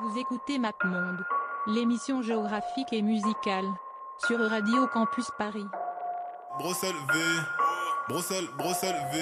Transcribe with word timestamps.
Vous 0.00 0.16
écoutez 0.16 0.58
MapMonde, 0.60 1.24
l'émission 1.66 2.22
géographique 2.22 2.92
et 2.92 3.02
musicale, 3.02 3.64
sur 4.26 4.38
Radio 4.38 4.86
Campus 4.86 5.26
Paris. 5.36 5.66
Bruxelles 6.60 6.94
V, 7.12 7.18
Bruxelles, 8.08 8.46
Bruxelles 8.56 9.00
V. 9.12 9.18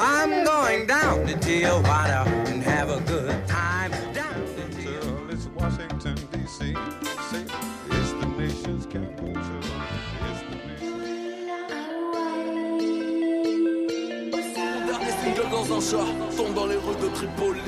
I'm 0.00 0.44
going 0.44 0.86
down 0.88 1.24
to 1.24 1.36
Tijuana 1.38 2.26
and 2.48 2.62
have 2.64 2.90
a 2.90 2.98
good 3.02 3.46
time. 3.46 3.92
Down 4.12 4.44
to 4.56 4.62
Tijuana. 4.76 5.32
It's 5.32 5.46
Washington, 5.54 6.16
D.C. 6.32 6.74
It's 7.90 8.12
the 8.12 8.26
nation's 8.36 8.86
capital. 8.86 9.36
It's 9.36 10.42
the 10.50 10.56
nation's 10.66 11.14
Mon 14.56 14.86
dernier 14.86 15.12
single 15.22 15.48
dans 15.50 15.76
un 15.76 15.80
chat 15.80 16.06
tombe 16.36 16.54
dans 16.54 16.66
les 16.66 16.76
rues 16.76 16.96
de 17.00 17.08
Tripoli. 17.14 17.60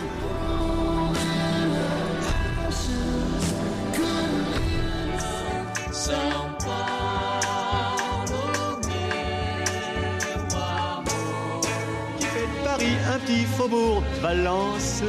Qui 12.18 12.26
fait 12.26 12.46
de 12.46 12.64
Paris 12.64 12.96
un 13.12 13.18
petit 13.18 13.44
faubourg 13.44 14.02
Valence 14.22 15.02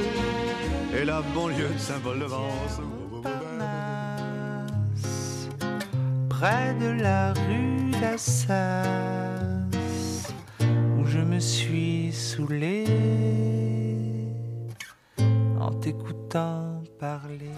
et 1.00 1.06
la 1.06 1.22
banlieue 1.34 1.70
de 1.70 1.80
Saint-Paul-de-Vence. 1.80 2.82
près 6.40 6.76
de 6.80 7.02
la 7.02 7.34
rue 7.34 7.90
d'Assas, 8.00 9.24
où 10.98 11.06
je 11.06 11.20
me 11.20 11.40
suis 11.40 12.12
saoulé 12.14 12.86
en 15.60 15.72
t'écoutant 15.82 16.84
parler. 17.00 17.52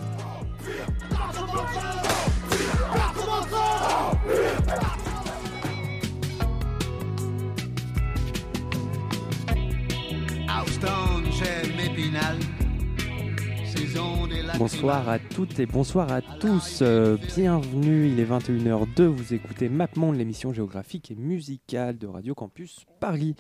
Bonsoir 14.59 15.07
à 15.07 15.19
toutes 15.19 15.57
et 15.61 15.65
bonsoir 15.65 16.11
à 16.11 16.21
tous. 16.21 16.79
Euh, 16.81 17.15
bienvenue, 17.33 18.09
il 18.09 18.19
est 18.19 18.25
21h02. 18.25 19.03
Vous 19.03 19.33
écoutez 19.33 19.69
MapMonde, 19.69 20.17
l'émission 20.17 20.51
géographique 20.51 21.11
et 21.11 21.15
musicale 21.15 21.97
de 21.97 22.07
Radio 22.07 22.35
Campus 22.35 22.85
Paris. 22.99 23.35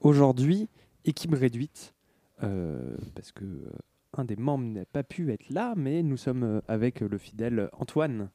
Aujourd'hui, 0.00 0.68
équipe 1.04 1.32
réduite, 1.32 1.94
euh, 2.42 2.96
parce 3.14 3.30
que 3.30 3.44
euh, 3.44 3.70
un 4.18 4.24
des 4.24 4.34
membres 4.34 4.64
n'a 4.64 4.84
pas 4.84 5.04
pu 5.04 5.32
être 5.32 5.48
là, 5.48 5.74
mais 5.76 6.02
nous 6.02 6.16
sommes 6.16 6.60
avec 6.66 6.98
le 6.98 7.18
fidèle 7.18 7.68
Antoine. 7.78 8.30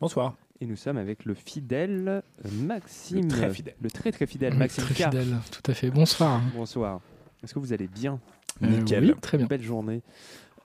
Bonsoir. 0.00 0.34
Et 0.60 0.66
nous 0.66 0.74
sommes 0.74 0.98
avec 0.98 1.24
le 1.24 1.34
fidèle 1.34 2.24
Maxime. 2.64 3.22
Le 3.22 3.28
très 3.28 3.50
fidèle. 3.50 3.76
Le 3.80 3.90
très 3.92 4.10
très 4.10 4.26
fidèle 4.26 4.54
Maxime 4.54 4.82
très 4.82 4.94
K. 4.94 5.04
fidèle, 5.04 5.36
tout 5.52 5.70
à 5.70 5.74
fait. 5.74 5.92
Bonsoir. 5.92 6.42
Bonsoir. 6.52 7.00
Est-ce 7.44 7.54
que 7.54 7.60
vous 7.60 7.72
allez 7.72 7.86
bien? 7.86 8.18
Nickel. 8.60 9.04
oui, 9.04 9.14
très 9.20 9.38
bien. 9.38 9.46
Belle 9.46 9.62
journée. 9.62 10.02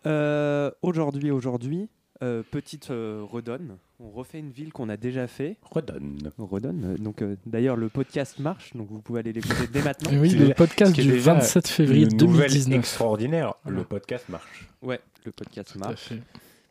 Euh, 0.06 0.72
aujourd'hui, 0.82 1.32
aujourd'hui, 1.32 1.90
euh, 2.24 2.44
petite 2.50 2.92
euh, 2.92 3.24
redonne. 3.30 3.78
On 4.00 4.10
refait 4.10 4.40
une 4.40 4.50
ville 4.52 4.74
qu'on 4.74 4.90
a 4.90 4.98
déjà 4.98 5.28
fait. 5.28 5.58
Redonne. 5.62 6.18
On 6.40 6.46
redonne. 6.48 6.94
euh, 6.94 6.98
Donc, 6.98 7.22
euh, 7.22 7.36
d'ailleurs, 7.46 7.76
le 7.76 7.90
podcast 7.90 8.40
marche, 8.40 8.76
donc 8.76 8.88
vous 8.90 9.00
pouvez 9.02 9.20
aller 9.20 9.34
l'écouter 9.34 9.68
dès 9.72 9.82
maintenant. 9.84 10.12
Et 10.12 10.18
oui, 10.18 10.30
le 10.32 10.54
podcast 10.54 10.94
du 10.94 11.04
déjà 11.04 11.36
27 11.36 11.68
février 11.68 12.04
Une 12.10 12.18
nouvelle 12.18 12.48
2019. 12.50 12.80
extraordinaire. 12.80 13.54
Voilà. 13.64 13.78
Le 13.80 13.84
podcast 13.86 14.28
marche. 14.30 14.68
Ouais, 14.82 15.00
le 15.26 15.32
podcast 15.32 15.72
Tout 15.74 15.80
à 15.84 15.88
marche. 15.90 16.02
fait. 16.08 16.22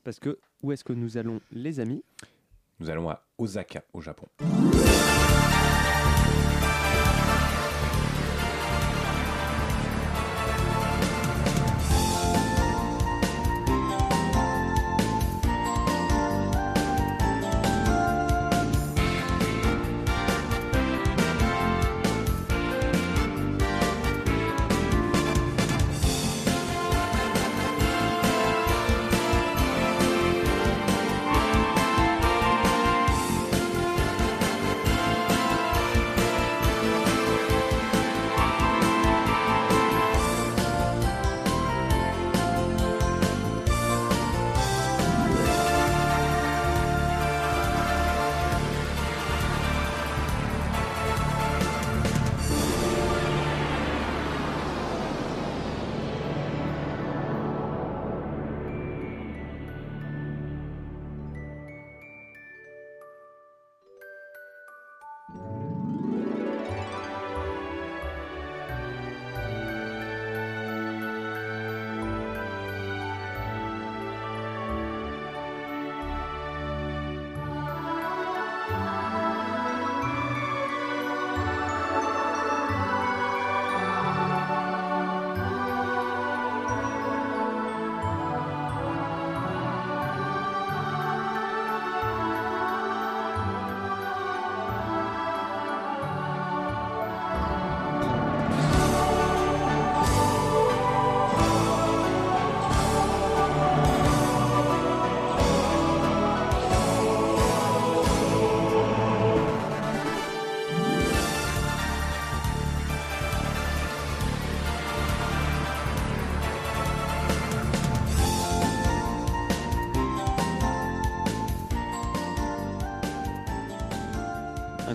Parce 0.02 0.18
que 0.18 0.38
où 0.62 0.72
est-ce 0.72 0.82
que 0.84 0.92
nous 0.92 1.16
allons, 1.18 1.40
les 1.52 1.78
amis? 1.78 2.02
Nous 2.80 2.90
allons 2.90 3.08
à 3.10 3.22
Osaka, 3.38 3.82
au 3.92 4.00
Japon. 4.00 4.26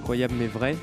Incroyable 0.05 0.35
mais 0.37 0.45
vrai. 0.45 0.75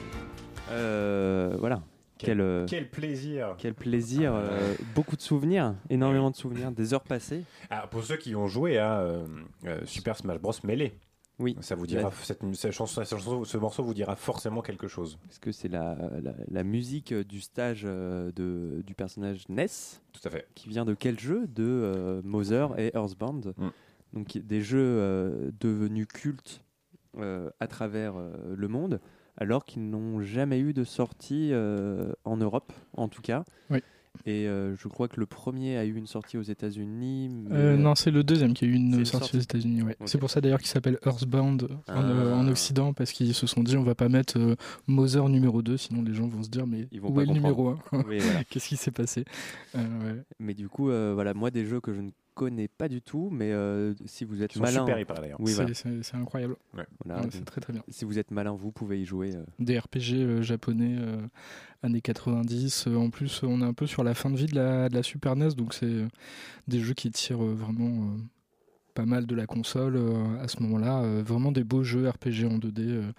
Euh, 0.73 1.55
voilà. 1.61 1.81
Quel, 2.19 2.41
euh, 2.41 2.67
Quel 2.69 2.91
plaisir. 2.91 3.55
quel 3.57 3.73
plaisir. 3.73 4.33
euh, 4.35 4.75
beaucoup 4.97 5.15
de 5.15 5.21
souvenirs, 5.23 5.77
énormément 5.91 6.29
de 6.33 6.35
souvenirs, 6.35 6.73
des 6.73 6.93
heures 6.93 7.05
passées. 7.05 7.45
Ah, 7.71 7.87
pour 7.89 8.03
ceux 8.03 8.17
qui 8.17 8.35
ont 8.35 8.49
joué 8.49 8.79
à 8.79 8.99
euh, 8.99 9.25
euh, 9.65 9.81
Super 9.85 10.17
Smash 10.17 10.41
Bros. 10.41 10.53
Melee, 10.65 10.93
Oui. 11.39 11.57
ça 11.61 11.77
vous 11.77 11.87
dira, 11.87 12.11
cette, 12.25 12.41
cette 12.57 12.73
chanson, 12.73 13.05
cette 13.05 13.17
chanson- 13.17 13.45
ce 13.45 13.59
morceau 13.59 13.85
vous 13.85 13.95
dira 13.95 14.17
forcément 14.17 14.61
quelque 14.61 14.89
chose. 14.89 15.17
Parce 15.25 15.39
que 15.39 15.53
c'est 15.53 15.69
la, 15.69 15.97
la, 16.21 16.35
la 16.51 16.65
musique 16.65 17.15
du 17.15 17.41
stage 17.41 17.83
de, 17.85 18.83
du 18.85 18.95
personnage 18.97 19.49
Ness. 19.49 20.03
Tout 20.13 20.27
à 20.27 20.31
fait. 20.31 20.49
qui 20.57 20.69
vient 20.69 20.85
de 20.85 20.95
quel 20.95 21.21
jeu? 21.21 21.47
De 21.47 21.63
euh, 21.63 22.23
Mother 22.25 22.77
et 22.77 22.91
Earthbound. 22.97 23.55
Mm. 23.57 23.69
Donc 24.15 24.37
des 24.37 24.63
jeux 24.63 24.79
euh, 24.81 25.51
devenus 25.61 26.07
cultes 26.09 26.61
à 27.19 27.67
travers 27.67 28.15
euh, 28.17 28.33
le 28.57 28.69
monde, 28.69 29.01
alors 29.37 29.65
qu'ils 29.65 29.89
n'ont 29.89 30.21
jamais 30.23 30.61
eu 30.61 30.73
de 30.73 30.85
sortie 30.85 31.51
euh, 31.53 32.13
en 32.25 32.37
Europe, 32.37 32.73
en 32.97 33.09
tout 33.09 33.23
cas. 33.23 33.45
Oui. 33.71 33.79
Et 34.27 34.47
euh, 34.47 34.77
je 34.77 34.89
crois 34.89 35.09
que 35.09 35.19
le 35.19 35.25
premier 35.25 35.79
a 35.79 35.87
eu 35.87 35.95
une 35.97 36.07
sortie 36.07 36.37
aux 36.37 36.43
États-Unis. 36.43 37.31
mais, 37.31 37.51
Euh, 37.57 37.73
euh, 37.73 37.77
non, 37.79 37.95
c'est 37.95 38.11
le 38.11 38.23
deuxième 38.23 38.53
qui 38.53 38.67
a 38.67 38.69
eu 38.69 38.73
une 38.75 38.93
une 38.93 39.05
sortie 39.07 39.31
sortie. 39.31 39.37
aux 39.39 39.41
États-Unis. 39.41 39.83
ouais. 39.83 39.97
C'est 40.05 40.19
pour 40.19 40.29
ça 40.29 40.43
d'ailleurs 40.43 40.59
qu'il 40.59 40.69
s'appelle 40.69 40.99
Earthbound 41.07 41.63
en, 41.89 42.03
euh, 42.05 42.35
Ah. 42.35 42.37
en 42.37 42.47
Occident 42.47 42.93
parce 42.93 43.11
qu'ils 43.13 43.33
se 43.33 43.47
sont 43.47 43.63
dit 43.63 43.75
on 43.79 43.83
va 43.85 43.95
pas 43.95 44.11
mettre 44.11 44.39
euh, 44.39 44.55
Mother 44.87 45.31
numéro 45.31 45.63
2 45.63 45.79
sinon 45.79 46.03
les 46.03 46.13
gens 46.13 46.27
vont 46.29 46.43
se 46.43 46.51
dire 46.51 46.67
mais 46.67 46.89
Ils 46.93 47.01
vont 47.01 47.11
où 47.11 47.21
est 47.23 47.25
le 47.27 47.33
numéro 47.33 47.71
1 47.71 47.79
Oui, 48.07 48.19
voilà. 48.19 48.45
Qu'est-ce 48.51 48.69
qui 48.69 48.77
s'est 48.77 48.91
passé? 48.91 49.25
Euh, 49.77 49.79
ouais. 49.79 50.23
Mais 50.39 50.53
du 50.53 50.69
coup, 50.69 50.91
euh, 50.91 51.13
voilà, 51.15 51.33
moi, 51.33 51.51
des 51.51 51.65
jeux 51.65 51.81
que 51.81 51.95
je 51.95 52.03
ne 52.03 52.11
connais 52.35 52.69
pas 52.69 52.89
du 52.89 53.01
tout, 53.03 53.29
mais 53.31 53.53
euh, 53.53 53.95
si 54.07 54.25
vous 54.25 54.43
êtes 54.43 54.53
Ils 54.55 54.59
sont 54.59 54.63
malin, 54.65 54.81
super, 54.81 54.99
il 54.99 55.07
paraît, 55.07 55.21
d'ailleurs. 55.23 55.41
oui, 55.41 55.51
C'est- 55.53 55.57
voilà. 55.63 55.75
c'est 55.75 56.03
c'est 56.03 56.17
incroyable. 56.17 56.57
Ouais. 56.77 56.85
Voilà. 57.05 57.23
Ouais, 57.23 57.29
c'est 57.31 57.45
très 57.45 57.61
très 57.61 57.73
bien. 57.73 57.83
Si 57.89 58.05
vous 58.05 58.19
êtes 58.19 58.31
malin, 58.31 58.53
vous 58.53 58.73
pouvez 58.73 59.01
y 59.01 59.05
jouer. 59.05 59.35
euh. 59.37 59.45
Des 59.59 59.79
RPG 59.79 60.15
euh, 60.15 60.43
japonais 60.43 60.97
euh, 60.99 61.21
années 61.83 62.01
90. 62.01 62.87
euh, 62.89 62.97
en 62.97 63.11
plus, 63.11 63.43
on 63.43 63.61
est 63.61 63.65
un 63.65 63.75
peu 63.75 63.87
sur 63.87 64.05
la 64.05 64.15
fin 64.15 64.31
de 64.31 64.37
vie 64.37 64.47
de 64.47 64.55
la, 64.55 64.89
de 64.89 64.95
la 64.95 65.03
Super 65.03 65.37
NES, 65.37 65.51
donc 65.57 65.75
c'est 65.75 65.87
euh, 65.87 66.09
des 66.69 66.81
jeux 66.81 66.95
qui 66.95 67.11
tirent 67.11 67.45
euh, 67.45 67.55
vraiment 67.55 68.07
euh, 68.07 68.17
pas 68.95 69.07
mal 69.07 69.27
de 69.27 69.35
la 69.35 69.47
console 69.47 69.97
euh, 69.97 70.43
à 70.43 70.49
ce 70.49 70.63
moment-là. 70.63 71.03
euh, 71.03 71.23
vraiment 71.25 71.53
des 71.53 71.65
beaux 71.65 71.83
jeux 71.83 72.09
RPG 72.09 72.47
en 72.47 72.59
2D. 72.59 72.81
euh. 72.81 73.13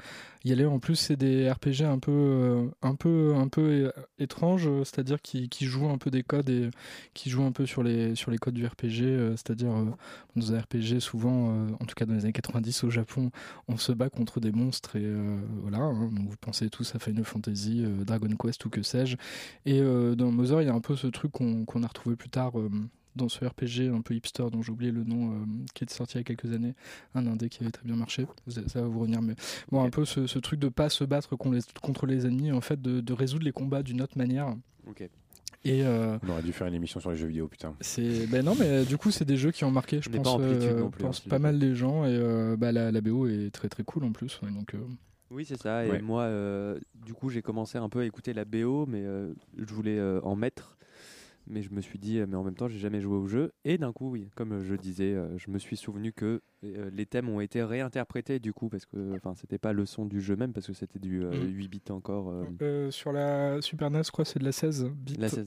Y 0.46 0.52
aller 0.52 0.66
en 0.66 0.80
plus, 0.80 0.96
c'est 0.96 1.16
des 1.16 1.50
RPG 1.50 1.84
un 1.86 2.00
peu, 2.00 2.70
un 2.82 2.96
peu, 2.96 3.34
un 3.34 3.48
peu 3.48 3.94
étranges, 4.20 4.68
c'est-à-dire 4.80 5.22
qui, 5.22 5.48
jouent 5.62 5.90
un 5.90 5.98
peu 5.98 6.12
des 6.12 6.22
codes 6.22 6.50
et 6.50 6.70
qui 7.14 7.30
jouent 7.30 7.46
un 7.46 7.54
peu 7.54 7.66
sur 7.66 7.82
les, 7.82 8.14
sur 8.16 8.30
codes 8.42 8.54
du 8.54 8.66
RPG. 8.66 9.38
c'est-à-dire 9.38 9.72
dans 10.36 10.54
un 10.54 10.60
RPG, 10.60 11.00
souvent, 11.00 11.66
en 11.80 11.86
tout 11.86 11.96
cas 11.96 12.06
dans 12.06 12.14
les 12.14 12.26
années 12.26 12.34
90 12.34 12.84
au 12.84 12.90
Japon, 12.90 13.32
on 13.70 13.78
se 13.78 13.94
bat 13.94 14.10
contre 14.10 14.42
des 14.42 14.52
monstres 14.52 14.98
et 14.98 15.10
voilà. 15.62 15.78
hein, 15.78 16.12
vous 16.12 16.36
pensez 16.42 16.70
tous 16.70 16.94
à 16.94 17.00
Final 17.00 17.24
Fantasy, 17.24 17.86
Dragon 18.06 18.36
Quest 18.38 18.66
ou 18.66 18.70
que 18.70 18.82
sais-je. 18.82 19.16
Et 19.66 19.80
dans 19.82 20.30
Mother, 20.30 20.62
il 20.62 20.66
y 20.68 20.70
a 20.70 20.74
un 20.74 20.82
peu 20.82 20.98
ce 20.98 21.08
truc 21.08 21.32
qu'on 21.32 21.84
a 21.84 21.88
retrouvé 21.88 22.18
plus 22.18 22.30
tard. 22.30 22.52
Dans 23.16 23.30
ce 23.30 23.44
RPG 23.46 23.94
un 23.94 24.02
peu 24.02 24.14
hipster 24.16 24.46
dont 24.52 24.62
j'ai 24.62 24.72
oublié 24.72 24.92
le 24.92 25.04
nom 25.04 25.32
euh, 25.32 25.46
qui 25.74 25.84
était 25.84 25.94
sorti 25.94 26.16
il 26.16 26.18
y 26.18 26.22
a 26.22 26.24
quelques 26.24 26.52
années 26.54 26.74
un 27.16 27.28
indé 27.28 27.50
qui 27.50 27.62
avait 27.64 27.72
très 27.72 27.86
bien 27.86 27.96
marché 27.96 28.26
ça 28.68 28.82
va 28.82 28.88
vous 28.88 29.00
revenir 29.02 29.22
mais 29.22 29.36
bon 29.72 29.84
un 29.84 29.90
peu 29.90 30.06
ce, 30.06 30.28
ce 30.28 30.40
truc 30.40 30.60
de 30.60 30.70
pas 30.70 30.90
se 30.90 31.04
battre 31.04 31.36
contre 31.36 31.56
les, 31.56 31.62
contre 31.82 32.06
les 32.06 32.26
ennemis 32.26 32.52
en 32.52 32.62
fait 32.62 32.82
de, 32.82 33.02
de 33.02 33.14
résoudre 33.14 33.46
les 33.46 33.52
combats 33.52 33.84
d'une 33.84 34.02
autre 34.02 34.18
manière 34.18 34.56
Ok. 34.88 35.02
et 35.66 35.84
euh, 35.86 36.18
On 36.28 36.30
aurait 36.30 36.42
dû 36.44 36.52
faire 36.54 36.68
une 36.68 36.74
émission 36.74 37.00
sur 37.00 37.12
les 37.12 37.18
jeux 37.18 37.28
vidéo, 37.28 37.48
putain. 37.48 37.76
c'est 37.82 38.28
ben 38.28 38.44
non 38.44 38.56
mais 38.60 38.68
euh, 38.68 38.84
du 38.86 38.98
coup 38.98 39.12
c'est 39.12 39.26
des 39.26 39.38
jeux 39.38 39.52
qui 39.52 39.64
ont 39.64 39.72
marqué 39.72 40.00
je 40.02 40.10
pas 40.10 40.18
pense, 40.18 40.38
euh, 40.42 40.90
plus, 40.90 41.06
hein, 41.06 41.12
pas 41.30 41.38
je 41.38 41.42
mal 41.42 41.58
les 41.58 41.76
gens 41.76 42.06
et 42.06 42.16
euh, 42.16 42.56
bah, 42.58 42.72
la, 42.72 42.92
la 42.92 43.02
BO 43.02 43.28
est 43.28 43.50
très 43.54 43.70
très 43.70 43.84
cool 43.84 44.04
en 44.04 44.12
plus 44.12 44.40
ouais, 44.42 44.52
donc 44.52 44.74
euh, 44.74 44.80
Oui, 45.32 45.46
c'est 45.46 45.60
ça. 45.60 45.86
Et 45.86 45.90
Ouais. 45.90 46.02
moi, 46.02 46.24
euh, 46.24 46.80
du 46.94 47.14
coup, 47.16 47.30
j'ai 47.32 47.42
commencé 47.42 47.80
un 47.80 47.90
peu 47.90 48.02
à 48.02 48.06
écouter 48.06 48.34
la 48.34 48.46
BO, 48.46 48.86
mais 48.86 49.02
euh, 49.04 49.34
je 49.58 49.74
voulais 49.74 49.98
euh, 49.98 50.20
en 50.22 50.36
mettre. 50.36 50.78
Mais 51.48 51.62
je 51.62 51.72
me 51.72 51.82
suis 51.82 52.00
dit, 52.00 52.20
euh, 52.20 52.26
mais 52.28 52.38
en 52.38 52.44
même 52.44 52.56
temps, 52.56 52.70
j'ai 52.70 52.80
jamais 52.80 53.02
joué 53.02 53.18
au 53.18 53.28
jeu. 53.28 53.52
Et 53.66 53.78
d'un 53.78 53.92
coup, 53.92 54.10
oui, 54.10 54.30
comme 54.36 54.64
je 54.64 54.76
disais, 54.76 55.14
euh, 55.14 55.38
je 55.38 55.52
me 55.52 55.60
suis 55.60 55.76
souvenu 55.76 56.14
que 56.14 56.42
euh, 56.64 56.90
les 56.94 57.06
thèmes 57.06 57.28
ont 57.28 57.42
été 57.42 57.62
réinterprétés, 57.64 58.40
du 58.40 58.54
coup, 58.54 58.70
parce 58.70 58.86
que 58.86 59.14
enfin, 59.16 59.34
c'était 59.36 59.58
pas 59.58 59.74
le 59.74 59.86
son 59.86 60.06
du 60.06 60.22
jeu 60.22 60.36
même, 60.38 60.54
parce 60.54 60.68
que 60.68 60.74
c'était 60.74 61.00
du 61.00 61.24
euh, 61.24 61.32
Mhm. 61.32 61.54
8 61.54 61.68
bits 61.68 61.82
encore. 61.92 62.30
euh, 62.30 62.46
Euh, 62.62 62.92
sur 62.92 63.12
la 63.12 63.62
Super 63.62 63.90
NES, 63.92 64.04
je 64.06 64.12
crois, 64.12 64.24
c'est 64.26 64.40
de 64.40 64.46
la 64.46 64.52
16 64.54 64.86
bits. 64.96 65.16
la 65.20 65.28
16. 65.30 65.46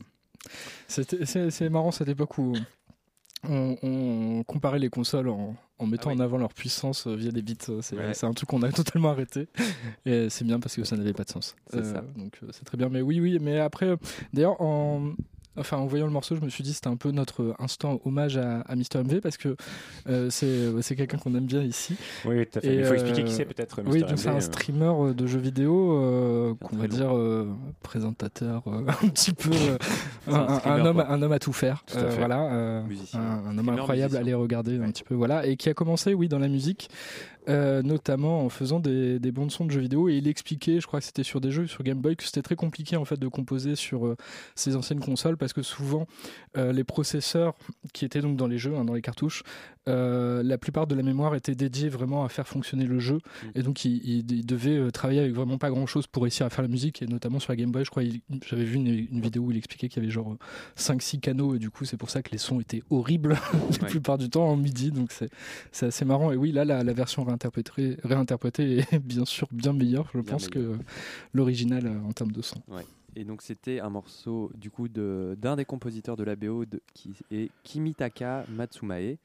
C'était- 0.86 1.24
C'est 1.24 1.50
c'est 1.50 1.68
marrant 1.70 1.90
cette 1.90 2.08
époque 2.08 2.36
où 2.38 2.52
on, 3.48 3.76
on 3.82 4.42
comparait 4.44 4.78
les 4.78 4.90
consoles 4.90 5.28
en, 5.28 5.54
en 5.78 5.86
mettant 5.86 6.10
Ah 6.10 6.12
oui. 6.14 6.20
en 6.20 6.24
avant 6.24 6.38
leur 6.38 6.52
puissance 6.52 7.06
euh, 7.06 7.14
via 7.16 7.30
des 7.30 7.42
bits. 7.42 7.56
C'est 7.80 7.96
Ouais. 7.96 8.14
c'est 8.14 8.26
un 8.26 8.32
truc 8.32 8.48
qu'on 8.48 8.62
a 8.62 8.70
totalement 9.00 9.10
arrêté. 9.10 9.48
Et 10.04 10.28
c'est 10.30 10.44
bien 10.44 10.60
parce 10.60 10.76
que 10.76 10.84
ça 10.84 10.96
n'avait 10.96 11.12
pas 11.12 11.24
de 11.24 11.30
sens. 11.30 11.56
C'est 11.70 11.84
ça. 11.84 12.04
Donc 12.16 12.38
euh, 12.42 12.48
c'est 12.52 12.64
très 12.64 12.76
bien. 12.76 12.88
Mais 12.88 13.00
oui, 13.02 13.18
oui. 13.20 13.38
Mais 13.40 13.58
après, 13.60 13.86
euh, 13.86 13.96
d'ailleurs, 14.32 14.60
en. 14.60 15.12
Enfin, 15.56 15.78
en 15.78 15.86
voyant 15.86 16.06
le 16.06 16.12
morceau, 16.12 16.36
je 16.36 16.40
me 16.40 16.48
suis 16.48 16.62
dit 16.62 16.72
c'était 16.74 16.88
un 16.88 16.96
peu 16.96 17.10
notre 17.10 17.54
instant 17.58 18.00
hommage 18.04 18.36
à, 18.36 18.60
à 18.60 18.76
Mr. 18.76 19.02
MV 19.04 19.20
parce 19.20 19.36
que 19.36 19.56
euh, 20.08 20.30
c'est 20.30 20.70
c'est 20.82 20.96
quelqu'un 20.96 21.18
qu'on 21.18 21.34
aime 21.34 21.46
bien 21.46 21.62
ici. 21.62 21.96
Oui, 22.24 22.46
tout 22.46 22.58
à 22.58 22.62
fait. 22.62 22.68
Et, 22.68 22.74
Il 22.76 22.84
faut 22.84 22.92
euh, 22.92 22.94
expliquer 22.94 23.24
qui 23.24 23.32
c'est 23.32 23.44
peut-être, 23.44 23.82
Oui, 23.86 24.00
donc 24.00 24.18
c'est 24.18 24.28
un 24.28 24.36
euh. 24.36 24.40
streamer 24.40 25.14
de 25.14 25.26
jeux 25.26 25.38
vidéo, 25.38 25.92
euh, 25.98 26.54
qu'on 26.54 26.76
va 26.76 26.88
dire 26.88 27.16
euh, 27.16 27.48
présentateur, 27.82 28.62
un 28.66 29.08
petit 29.08 29.32
peu 29.32 29.50
un, 30.26 30.84
homme, 30.84 30.96
quoi. 30.96 31.10
un 31.10 31.22
homme 31.22 31.32
à 31.32 31.38
tout 31.38 31.52
faire. 31.52 31.84
Tout 31.86 31.98
à 31.98 32.06
voilà, 32.06 32.38
un, 32.38 33.58
homme 33.58 33.68
incroyable. 33.68 34.12
musicien. 34.12 34.20
Allez 34.20 34.34
regarder 34.34 34.78
un 34.78 34.90
petit 34.90 35.04
peu, 35.04 35.14
voilà, 35.14 35.46
et 35.46 35.56
qui 35.56 35.68
a 35.68 35.74
commencé, 35.74 36.14
oui, 36.14 36.28
dans 36.28 36.38
la 36.38 36.48
musique. 36.48 36.88
Euh, 37.48 37.82
notamment 37.82 38.44
en 38.44 38.48
faisant 38.48 38.80
des, 38.80 39.18
des 39.18 39.30
bandes 39.30 39.50
son 39.50 39.64
de 39.64 39.70
jeux 39.70 39.80
vidéo 39.80 40.08
et 40.08 40.16
il 40.16 40.26
expliquait, 40.26 40.80
je 40.80 40.86
crois 40.86 41.00
que 41.00 41.06
c'était 41.06 41.22
sur 41.22 41.40
des 41.40 41.52
jeux 41.52 41.66
sur 41.66 41.84
Game 41.84 42.00
Boy, 42.00 42.16
que 42.16 42.24
c'était 42.24 42.42
très 42.42 42.56
compliqué 42.56 42.96
en 42.96 43.04
fait 43.04 43.18
de 43.18 43.28
composer 43.28 43.76
sur 43.76 44.06
euh, 44.06 44.16
ces 44.54 44.74
anciennes 44.74 45.00
consoles 45.00 45.36
parce 45.36 45.52
que 45.52 45.62
souvent 45.62 46.06
euh, 46.56 46.72
les 46.72 46.84
processeurs 46.84 47.54
qui 47.92 48.04
étaient 48.04 48.20
donc 48.20 48.36
dans 48.36 48.48
les 48.48 48.58
jeux, 48.58 48.76
hein, 48.76 48.84
dans 48.84 48.94
les 48.94 49.02
cartouches, 49.02 49.44
euh, 49.88 50.42
la 50.42 50.58
plupart 50.58 50.86
de 50.86 50.94
la 50.94 51.02
mémoire 51.02 51.34
était 51.34 51.54
dédiée 51.54 51.88
vraiment 51.88 52.24
à 52.24 52.28
faire 52.28 52.46
fonctionner 52.48 52.84
le 52.86 52.98
jeu. 52.98 53.18
Et 53.54 53.62
donc 53.62 53.84
il, 53.84 53.96
il- 54.08 54.30
il 54.32 54.44
devait 54.46 54.76
euh, 54.78 54.90
travailler 54.90 55.20
avec 55.20 55.32
vraiment 55.34 55.58
pas 55.58 55.70
grand 55.70 55.86
chose 55.86 56.06
pour 56.06 56.22
réussir 56.24 56.44
à 56.46 56.50
faire 56.50 56.62
la 56.62 56.68
musique 56.68 57.02
et 57.02 57.06
notamment 57.06 57.38
sur 57.38 57.52
la 57.52 57.56
Game 57.56 57.70
Boy 57.70 57.84
je 57.84 57.90
crois 57.90 58.02
j'avais 58.46 58.64
vu 58.64 58.76
une, 58.76 58.86
une 58.88 59.20
vidéo 59.20 59.44
où 59.44 59.50
il 59.52 59.56
expliquait 59.56 59.88
qu'il 59.88 60.02
y 60.02 60.06
avait 60.06 60.12
genre 60.12 60.36
5-6 60.76 61.20
canaux 61.20 61.54
et 61.54 61.58
du 61.58 61.70
coup 61.70 61.84
c'est 61.84 61.96
pour 61.96 62.10
ça 62.10 62.22
que 62.22 62.30
les 62.32 62.38
sons 62.38 62.60
étaient 62.60 62.82
horribles 62.90 63.36
la 63.80 63.84
Ouais. 63.84 63.90
plupart 63.90 64.18
du 64.18 64.28
temps 64.28 64.48
en 64.48 64.56
midi. 64.56 64.90
Donc 64.90 65.12
c'est 65.72 65.86
assez 65.86 66.04
marrant. 66.04 66.32
Et 66.32 66.36
oui 66.36 66.50
là 66.52 66.64
la, 66.64 66.82
la 66.82 66.92
version 66.92 67.22
réinterprétée, 67.24 67.96
réinterprétée 68.02 68.78
est 68.78 68.98
bien 69.04 69.24
sûr 69.24 69.46
bien 69.52 69.72
meilleure 69.72 70.08
je 70.14 70.20
Bien 70.20 70.32
pense 70.32 70.48
que 70.48 70.76
l'original 71.32 71.86
euh, 71.86 72.08
en 72.08 72.12
termes 72.12 72.32
de 72.32 72.42
son. 72.42 72.60
Et 73.14 73.24
donc 73.24 73.40
c'était 73.40 73.80
un 73.80 73.88
morceau 73.88 74.50
du 74.56 74.70
coup 74.70 74.88
de- 74.88 75.36
d'un 75.40 75.56
des 75.56 75.64
compositeurs 75.64 76.16
de 76.16 76.24
la 76.24 76.36
BO 76.36 76.64
de, 76.66 76.80
qui 76.92 77.14
est 77.30 77.50
Kimitaka 77.62 78.44
Matsumae. 78.50 79.16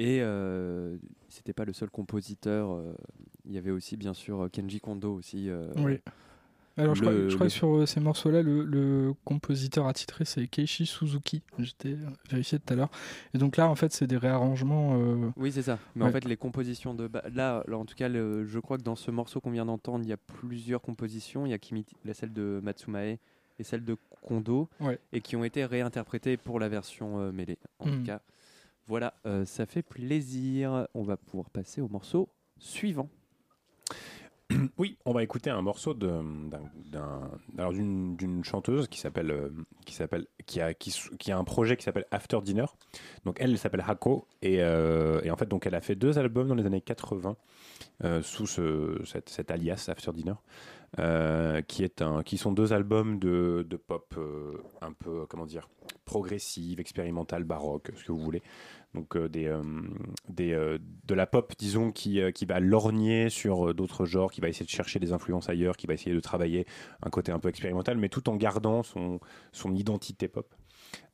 Et 0.00 0.20
euh, 0.22 0.96
c'était 1.28 1.52
pas 1.52 1.64
le 1.66 1.72
seul 1.72 1.90
compositeur. 1.90 2.72
euh, 2.72 2.94
il 3.44 3.52
y 3.52 3.58
avait 3.58 3.70
aussi 3.70 3.96
bien 3.96 4.14
sûr 4.14 4.48
Kenji 4.52 4.80
Kondo 4.80 5.14
aussi. 5.14 5.48
euh, 5.50 5.68
oui 5.76 5.98
alors 6.76 6.94
je, 6.94 7.02
le- 7.02 7.06
crois, 7.10 7.28
je 7.28 7.34
crois 7.34 7.44
le- 7.46 7.50
que 7.50 7.54
sur 7.54 7.76
euh, 7.76 7.84
ces 7.86 8.00
morceaux 8.00 8.30
là 8.30 8.42
le, 8.42 8.64
le 8.64 9.12
compositeur 9.24 9.86
attitré 9.88 10.24
c'est 10.24 10.46
Keishi 10.46 10.86
Suzuki 10.86 11.42
j'étais 11.58 11.96
vérifié 12.30 12.58
tout 12.60 12.72
à 12.72 12.76
l'heure 12.76 12.90
et 13.34 13.38
donc 13.38 13.56
là 13.58 13.68
en 13.68 13.74
fait 13.74 13.92
c'est 13.92 14.06
des 14.06 14.16
réarrangements 14.16 14.94
Oui, 15.36 15.52
c'est 15.52 15.62
ça. 15.62 15.78
Mais 15.96 16.04
en 16.04 16.10
fait, 16.12 16.24
les 16.24 16.36
compositions 16.38 16.94
de 16.94 17.10
là, 17.34 17.62
là, 17.66 17.76
en 17.76 17.84
tout 17.84 17.94
cas, 17.96 18.08
je 18.08 18.58
crois 18.58 18.78
que 18.78 18.82
dans 18.82 18.96
ce 18.96 19.10
morceau 19.10 19.40
qu'on 19.40 19.50
vient 19.50 19.66
d'entendre, 19.66 20.04
il 20.04 20.08
y 20.08 20.12
a 20.12 20.16
plusieurs 20.16 20.80
compositions. 20.80 21.44
Il 21.44 21.50
y 21.50 21.52
a 21.52 21.58
Kimi, 21.58 21.84
la 22.04 22.14
celle 22.14 22.32
de 22.32 22.60
Matsumae 22.62 23.18
et 23.58 23.62
celle 23.64 23.84
de 23.84 23.96
Kondo, 24.22 24.68
Ouais. 24.80 24.98
et 25.12 25.20
qui 25.20 25.36
ont 25.36 25.44
été 25.44 25.64
réinterprétées 25.66 26.36
pour 26.38 26.58
la 26.60 26.68
version 26.68 27.30
mêlée. 27.32 27.58
En 27.78 27.86
Mm. 27.86 27.90
tout 27.98 28.02
cas, 28.04 28.20
voilà, 28.90 29.14
euh, 29.24 29.44
ça 29.44 29.66
fait 29.66 29.82
plaisir. 29.82 30.88
On 30.94 31.04
va 31.04 31.16
pouvoir 31.16 31.48
passer 31.48 31.80
au 31.80 31.86
morceau 31.86 32.28
suivant. 32.58 33.08
Oui, 34.78 34.98
on 35.04 35.12
va 35.12 35.22
écouter 35.22 35.48
un 35.48 35.62
morceau 35.62 35.94
d'une 35.94 36.50
chanteuse 38.42 38.88
qui 38.88 38.98
s'appelle 38.98 39.30
euh, 39.30 39.50
qui 39.86 39.94
s'appelle 39.94 40.26
qui 40.44 40.60
a 40.60 40.74
qui, 40.74 41.30
a 41.30 41.38
un 41.38 41.44
projet 41.44 41.76
qui 41.76 41.84
s'appelle 41.84 42.06
After 42.10 42.40
Dinner. 42.42 42.66
Donc 43.24 43.36
elle, 43.38 43.50
elle 43.50 43.58
s'appelle 43.58 43.84
Hako 43.86 44.26
et, 44.42 44.60
euh, 44.60 45.20
et 45.22 45.30
en 45.30 45.36
fait 45.36 45.46
donc 45.46 45.66
elle 45.66 45.76
a 45.76 45.80
fait 45.80 45.94
deux 45.94 46.18
albums 46.18 46.48
dans 46.48 46.56
les 46.56 46.66
années 46.66 46.80
80 46.80 47.36
euh, 48.02 48.22
sous 48.22 48.48
cet 49.06 49.50
alias 49.52 49.86
After 49.88 50.10
Dinner. 50.12 50.34
qui 51.68 51.84
est 51.84 52.02
un 52.02 52.24
qui 52.24 52.38
sont 52.38 52.50
deux 52.50 52.72
albums 52.72 53.20
de, 53.20 53.64
de 53.70 53.76
pop 53.76 54.18
un 54.80 54.92
peu 54.92 55.26
comment 55.26 55.46
dire 55.46 55.68
progressive, 56.10 56.80
expérimentale, 56.80 57.44
baroque, 57.44 57.92
ce 57.94 58.04
que 58.04 58.10
vous 58.10 58.18
voulez. 58.18 58.42
Donc 58.94 59.16
euh, 59.16 59.28
des, 59.28 59.46
euh, 59.46 59.62
des, 60.28 60.52
euh, 60.52 60.78
de 61.06 61.14
la 61.14 61.26
pop, 61.26 61.52
disons, 61.58 61.92
qui, 61.92 62.20
qui 62.34 62.44
va 62.44 62.60
lorgner 62.60 63.30
sur 63.30 63.74
d'autres 63.74 64.04
genres, 64.04 64.32
qui 64.32 64.40
va 64.40 64.48
essayer 64.48 64.66
de 64.66 64.70
chercher 64.70 64.98
des 64.98 65.12
influences 65.12 65.48
ailleurs, 65.48 65.76
qui 65.76 65.86
va 65.86 65.94
essayer 65.94 66.14
de 66.14 66.20
travailler 66.20 66.66
un 67.02 67.10
côté 67.10 67.30
un 67.32 67.38
peu 67.38 67.48
expérimental, 67.48 67.96
mais 67.98 68.08
tout 68.08 68.28
en 68.28 68.36
gardant 68.36 68.82
son, 68.82 69.20
son 69.52 69.74
identité 69.74 70.28
pop. 70.28 70.54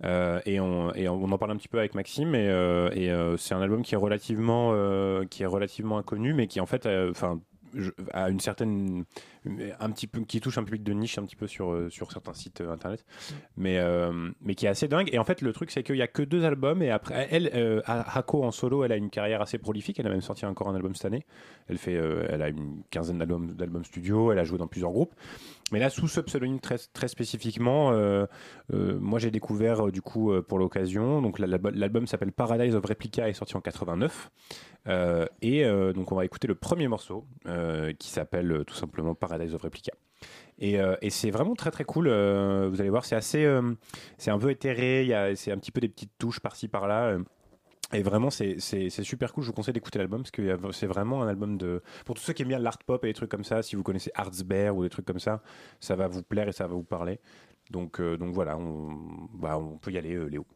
Et, 0.03 0.59
on, 0.59 0.95
et 0.95 1.07
on 1.09 1.25
en 1.25 1.39
parle 1.39 1.51
un 1.51 1.57
petit 1.57 1.69
peu 1.69 1.79
avec 1.79 1.95
Maxime, 1.95 2.35
et, 2.35 2.47
et 2.95 3.35
c'est 3.37 3.55
un 3.55 3.61
album 3.61 3.83
qui 3.83 3.95
est 3.95 3.99
relativement, 3.99 4.73
qui 5.29 5.43
est 5.43 5.47
relativement 5.47 5.99
inconnu, 5.99 6.33
mais 6.33 6.47
qui 6.47 6.61
en 6.61 6.67
fait, 6.67 6.87
enfin, 7.11 7.41
a 8.13 8.29
une 8.31 8.41
certaine, 8.41 9.05
un 9.81 9.91
petit 9.91 10.07
peu, 10.07 10.21
qui 10.23 10.41
touche 10.41 10.59
un 10.59 10.65
public 10.65 10.83
de 10.83 10.93
niche 10.93 11.19
un 11.19 11.25
petit 11.25 11.37
peu 11.37 11.47
sur 11.47 11.73
euh, 11.73 11.89
sur 11.91 12.11
certains 12.13 12.35
sites 12.35 12.61
euh, 12.61 12.73
internet, 12.73 13.05
mais 13.57 13.79
euh, 13.79 14.31
mais 14.41 14.55
qui 14.55 14.67
est 14.67 14.69
assez 14.69 14.89
dingue. 14.89 15.09
Et 15.13 15.19
en 15.19 15.25
fait, 15.25 15.43
le 15.43 15.53
truc 15.53 15.71
c'est 15.71 15.83
qu'il 15.83 15.97
y 15.97 16.03
a 16.03 16.09
que 16.09 16.23
deux 16.23 16.45
albums, 16.45 16.83
et 16.83 16.91
après, 16.91 17.29
elle, 17.31 17.51
euh, 17.55 17.81
Hako 17.87 18.45
en 18.45 18.51
solo, 18.51 18.85
elle 18.85 18.93
a 18.93 18.97
une 18.97 19.11
carrière 19.11 19.41
assez 19.43 19.59
prolifique. 19.59 19.99
Elle 20.01 20.07
a 20.07 20.11
même 20.11 20.21
sorti 20.21 20.47
encore 20.47 20.69
un 20.69 20.75
album 20.75 20.95
cette 20.95 21.07
année. 21.07 21.25
Elle 21.69 21.79
fait, 21.79 21.95
elle 21.95 22.43
a 22.43 22.49
une 22.49 22.83
quinzaine 22.91 23.19
d'albums 23.19 23.53
d'albums 23.55 23.85
studio. 23.85 24.33
Elle 24.33 24.39
a 24.39 24.45
joué 24.45 24.59
dans 24.59 24.69
plusieurs 24.69 24.93
groupes. 24.93 25.15
Mais 25.73 25.81
là, 25.81 25.91
sous 25.91 26.07
ce 26.07 26.21
pseudonyme 26.21 26.61
très, 26.61 26.79
spécifiquement, 27.09 27.91
euh, 27.91 28.27
euh, 28.73 28.99
moi 29.01 29.19
j'ai 29.19 29.33
découvert 29.33 29.87
euh, 29.87 29.91
du 29.91 30.01
coup 30.01 30.33
pour 30.47 30.59
l'occasion. 30.61 31.21
Donc 31.21 31.41
la- 31.41 31.59
l'album 31.75 32.07
s'appelle 32.07 32.31
Paradise 32.31 32.75
of 32.77 32.85
Replica, 32.85 33.29
est 33.29 33.33
sorti 33.33 33.57
en 33.57 33.61
89. 33.61 34.31
Euh, 34.87 35.27
et 35.43 35.65
donc 35.95 36.13
on 36.13 36.15
va 36.15 36.25
écouter 36.25 36.47
le 36.47 36.55
premier 36.55 36.87
morceau 36.87 37.27
qui 37.99 38.11
s'appelle 38.11 38.63
tout 38.67 38.75
simplement 38.75 39.15
Paradise 39.15 39.55
of 39.55 39.63
Replica. 39.63 39.93
Et, 40.59 40.79
c'est 41.11 41.31
vraiment 41.31 41.55
très 41.55 41.73
très 41.73 41.85
cool. 41.85 42.07
vous 42.07 42.81
allez 42.81 42.91
voir, 42.91 43.05
c'est 43.05 43.17
assez, 43.17 43.49
c'est 44.19 44.31
un 44.31 44.39
peu 44.39 44.51
éthéré. 44.51 45.35
C'est 45.35 45.51
un 45.51 45.59
petit 45.59 45.73
peu 45.73 45.81
des 45.81 45.89
petites 45.89 46.13
touches 46.19 46.39
par-ci 46.41 46.69
par-là. 46.69 47.19
Et 47.93 48.03
vraiment, 48.03 48.31
c'est 48.31 48.59
super 48.59 49.33
cool. 49.33 49.45
Je 49.45 49.49
vous 49.49 49.55
conseille 49.55 49.75
d'écouter 49.75 49.99
l'album 49.99 50.23
parce 50.23 50.33
que 50.33 50.59
c'est 50.73 50.87
vraiment 50.87 51.23
un 51.23 51.29
album 51.29 51.57
de. 51.57 51.83
Pour 52.05 52.17
tous 52.17 52.23
ceux 52.23 52.33
qui 52.33 52.43
aiment 52.43 52.49
bien 52.49 52.59
l'art 52.59 52.79
pop 52.79 53.05
et 53.05 53.09
des 53.09 53.15
trucs 53.15 53.31
comme 53.31 53.45
ça, 53.45 53.63
si 53.63 53.77
vous 53.77 53.83
connaissez 53.83 54.11
Artsbear 54.15 54.77
ou 54.77 54.83
des 54.83 54.91
trucs 54.91 55.07
comme 55.07 55.21
ça, 55.21 55.43
ça 55.81 55.95
va 55.95 56.09
vous 56.09 56.23
plaire 56.23 56.49
et 56.49 56.53
ça 56.53 56.67
va 56.67 56.75
vous 56.75 56.83
parler. 56.83 57.21
Donc, 57.71 58.01
euh, 58.01 58.17
donc 58.17 58.35
voilà, 58.35 58.57
on, 58.59 59.29
bah, 59.35 59.59
on 59.59 59.79
peut 59.79 59.93
y 59.93 59.99
aller, 59.99 60.15
euh, 60.15 60.27
Léo.「 60.27 60.56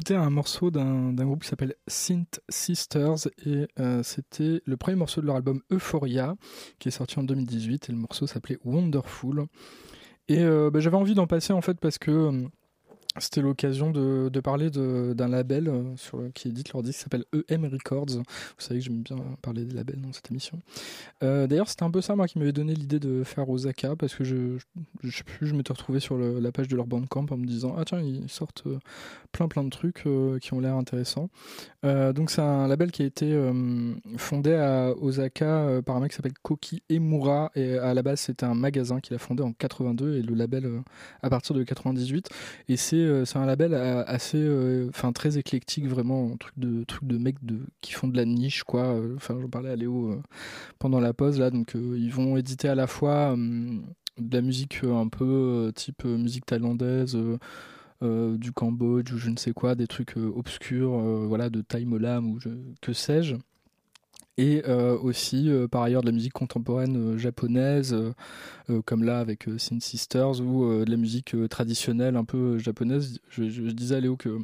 écouté 0.00 0.14
un 0.14 0.30
morceau 0.30 0.70
d'un 0.70 1.12
groupe 1.12 1.42
qui 1.42 1.48
s'appelle 1.48 1.74
Synth 1.86 2.40
Sisters 2.48 3.26
et 3.44 3.66
euh, 3.78 4.02
c'était 4.02 4.62
le 4.64 4.76
premier 4.78 4.96
morceau 4.96 5.20
de 5.20 5.26
leur 5.26 5.36
album 5.36 5.60
Euphoria 5.70 6.36
qui 6.78 6.88
est 6.88 6.90
sorti 6.90 7.18
en 7.18 7.22
2018 7.22 7.90
et 7.90 7.92
le 7.92 7.98
morceau 7.98 8.26
s'appelait 8.26 8.56
Wonderful. 8.64 9.44
Et 10.28 10.38
euh, 10.38 10.70
bah, 10.70 10.80
j'avais 10.80 10.96
envie 10.96 11.12
d'en 11.12 11.26
passer 11.26 11.52
en 11.52 11.60
fait 11.60 11.78
parce 11.78 11.98
que 11.98 12.10
euh, 12.10 12.48
c'était 13.18 13.40
l'occasion 13.40 13.90
de, 13.90 14.30
parler 14.40 14.70
d'un 14.70 15.28
label 15.28 15.68
euh, 15.68 15.82
sur, 15.96 16.20
qui 16.32 16.48
édite 16.48 16.72
leur 16.72 16.82
disque 16.82 16.98
qui 16.98 17.02
s'appelle 17.02 17.24
EM 17.48 17.64
Records. 17.64 18.06
Vous 18.08 18.22
savez 18.58 18.78
que 18.78 18.86
j'aime 18.86 19.02
bien 19.02 19.16
parler 19.42 19.64
des 19.64 19.74
labels 19.74 20.00
dans 20.00 20.12
cette 20.12 20.30
émission. 20.30 20.60
Euh, 21.24 21.46
D'ailleurs, 21.48 21.68
c'était 21.68 21.82
un 21.82 21.90
peu 21.90 22.00
ça 22.00 22.14
moi 22.14 22.28
qui 22.28 22.38
m'avait 22.38 22.52
donné 22.52 22.72
l'idée 22.72 23.00
de 23.00 23.24
faire 23.24 23.48
Osaka 23.50 23.96
parce 23.96 24.14
que 24.14 24.22
je, 24.22 24.58
je, 24.58 24.64
je 25.02 25.16
sais 25.18 25.24
plus, 25.24 25.46
je 25.48 25.54
m'étais 25.54 25.72
retrouvé 25.72 25.98
sur 25.98 26.16
le- 26.16 26.38
la 26.38 26.52
page 26.52 26.68
de 26.68 26.76
leur 26.76 26.86
bandcamp 26.86 27.26
en 27.30 27.36
me 27.36 27.46
disant 27.46 27.74
ah 27.76 27.84
tiens 27.84 28.00
ils 28.00 28.28
sortent 28.30 28.62
euh, 28.66 28.78
plein 29.32 29.48
plein 29.48 29.64
de 29.64 29.70
trucs 29.70 30.04
qui 30.40 30.54
ont 30.54 30.60
l'air 30.60 30.76
intéressants. 30.76 31.28
Donc 31.82 32.30
c'est 32.30 32.40
un 32.42 32.66
label 32.68 32.90
qui 32.90 33.02
a 33.02 33.06
été 33.06 33.32
fondé 34.16 34.54
à 34.54 34.90
Osaka 35.00 35.80
par 35.84 35.96
un 35.96 36.00
mec 36.00 36.10
qui 36.10 36.16
s'appelle 36.16 36.34
Koki 36.42 36.82
Emura 36.90 37.50
et 37.54 37.74
à 37.78 37.94
la 37.94 38.02
base 38.02 38.20
c'était 38.20 38.44
un 38.44 38.54
magasin 38.54 39.00
qu'il 39.00 39.14
a 39.14 39.18
fondé 39.18 39.42
en 39.42 39.52
82 39.52 40.16
et 40.16 40.22
le 40.22 40.34
label 40.34 40.68
à 41.22 41.30
partir 41.30 41.54
de 41.54 41.62
98 41.62 42.28
et 42.68 42.76
c'est 42.76 42.99
euh, 43.00 43.24
c'est 43.24 43.38
un 43.38 43.46
label 43.46 43.74
euh, 43.74 44.04
assez 44.06 44.38
euh, 44.38 44.88
enfin 44.88 45.12
très 45.12 45.38
éclectique 45.38 45.86
vraiment 45.86 46.32
un 46.32 46.36
truc 46.36 46.58
de 46.58 46.84
truc 46.84 47.04
de 47.06 47.18
mecs 47.18 47.44
de 47.44 47.60
qui 47.80 47.92
font 47.92 48.08
de 48.08 48.16
la 48.16 48.24
niche 48.24 48.64
quoi 48.64 48.94
enfin 49.16 49.36
j'en 49.40 49.48
parlais 49.48 49.70
à 49.70 49.76
Léo 49.76 50.20
pendant 50.78 51.00
la 51.00 51.12
pause 51.12 51.38
là 51.38 51.50
donc 51.50 51.74
ils 51.74 52.12
vont 52.12 52.36
éditer 52.36 52.68
à 52.68 52.74
la 52.74 52.86
fois 52.86 53.34
euh, 53.36 53.80
de 54.18 54.36
la 54.36 54.42
musique 54.42 54.80
un 54.84 55.08
peu 55.08 55.72
type 55.74 56.04
musique 56.04 56.46
thaïlandaise 56.46 57.16
du 58.02 58.52
Cambodge 58.52 59.12
ou 59.12 59.18
je 59.18 59.28
ne 59.30 59.36
sais 59.36 59.52
quoi, 59.52 59.74
des 59.74 59.86
trucs 59.86 60.16
obscurs, 60.16 60.98
voilà, 61.26 61.50
de 61.50 61.60
Time 61.62 61.92
Olam 61.92 62.30
ou 62.30 62.38
que 62.80 62.92
sais-je. 62.92 63.36
Et 64.40 64.62
euh, 64.66 64.96
aussi, 64.98 65.50
euh, 65.50 65.68
par 65.68 65.82
ailleurs, 65.82 66.00
de 66.00 66.06
la 66.06 66.12
musique 66.12 66.32
contemporaine 66.32 66.96
euh, 66.96 67.18
japonaise, 67.18 67.94
comme 68.86 69.02
là 69.02 69.18
avec 69.18 69.46
Sin 69.58 69.80
Sisters, 69.80 70.40
ou 70.40 70.84
de 70.84 70.88
la 70.88 70.96
musique 70.96 71.34
traditionnelle 71.50 72.16
un 72.16 72.24
peu 72.24 72.56
japonaise. 72.56 73.18
Je, 73.28 73.42
disais 73.42 73.96
à 73.96 74.00
Léo 74.00 74.16
que, 74.16 74.38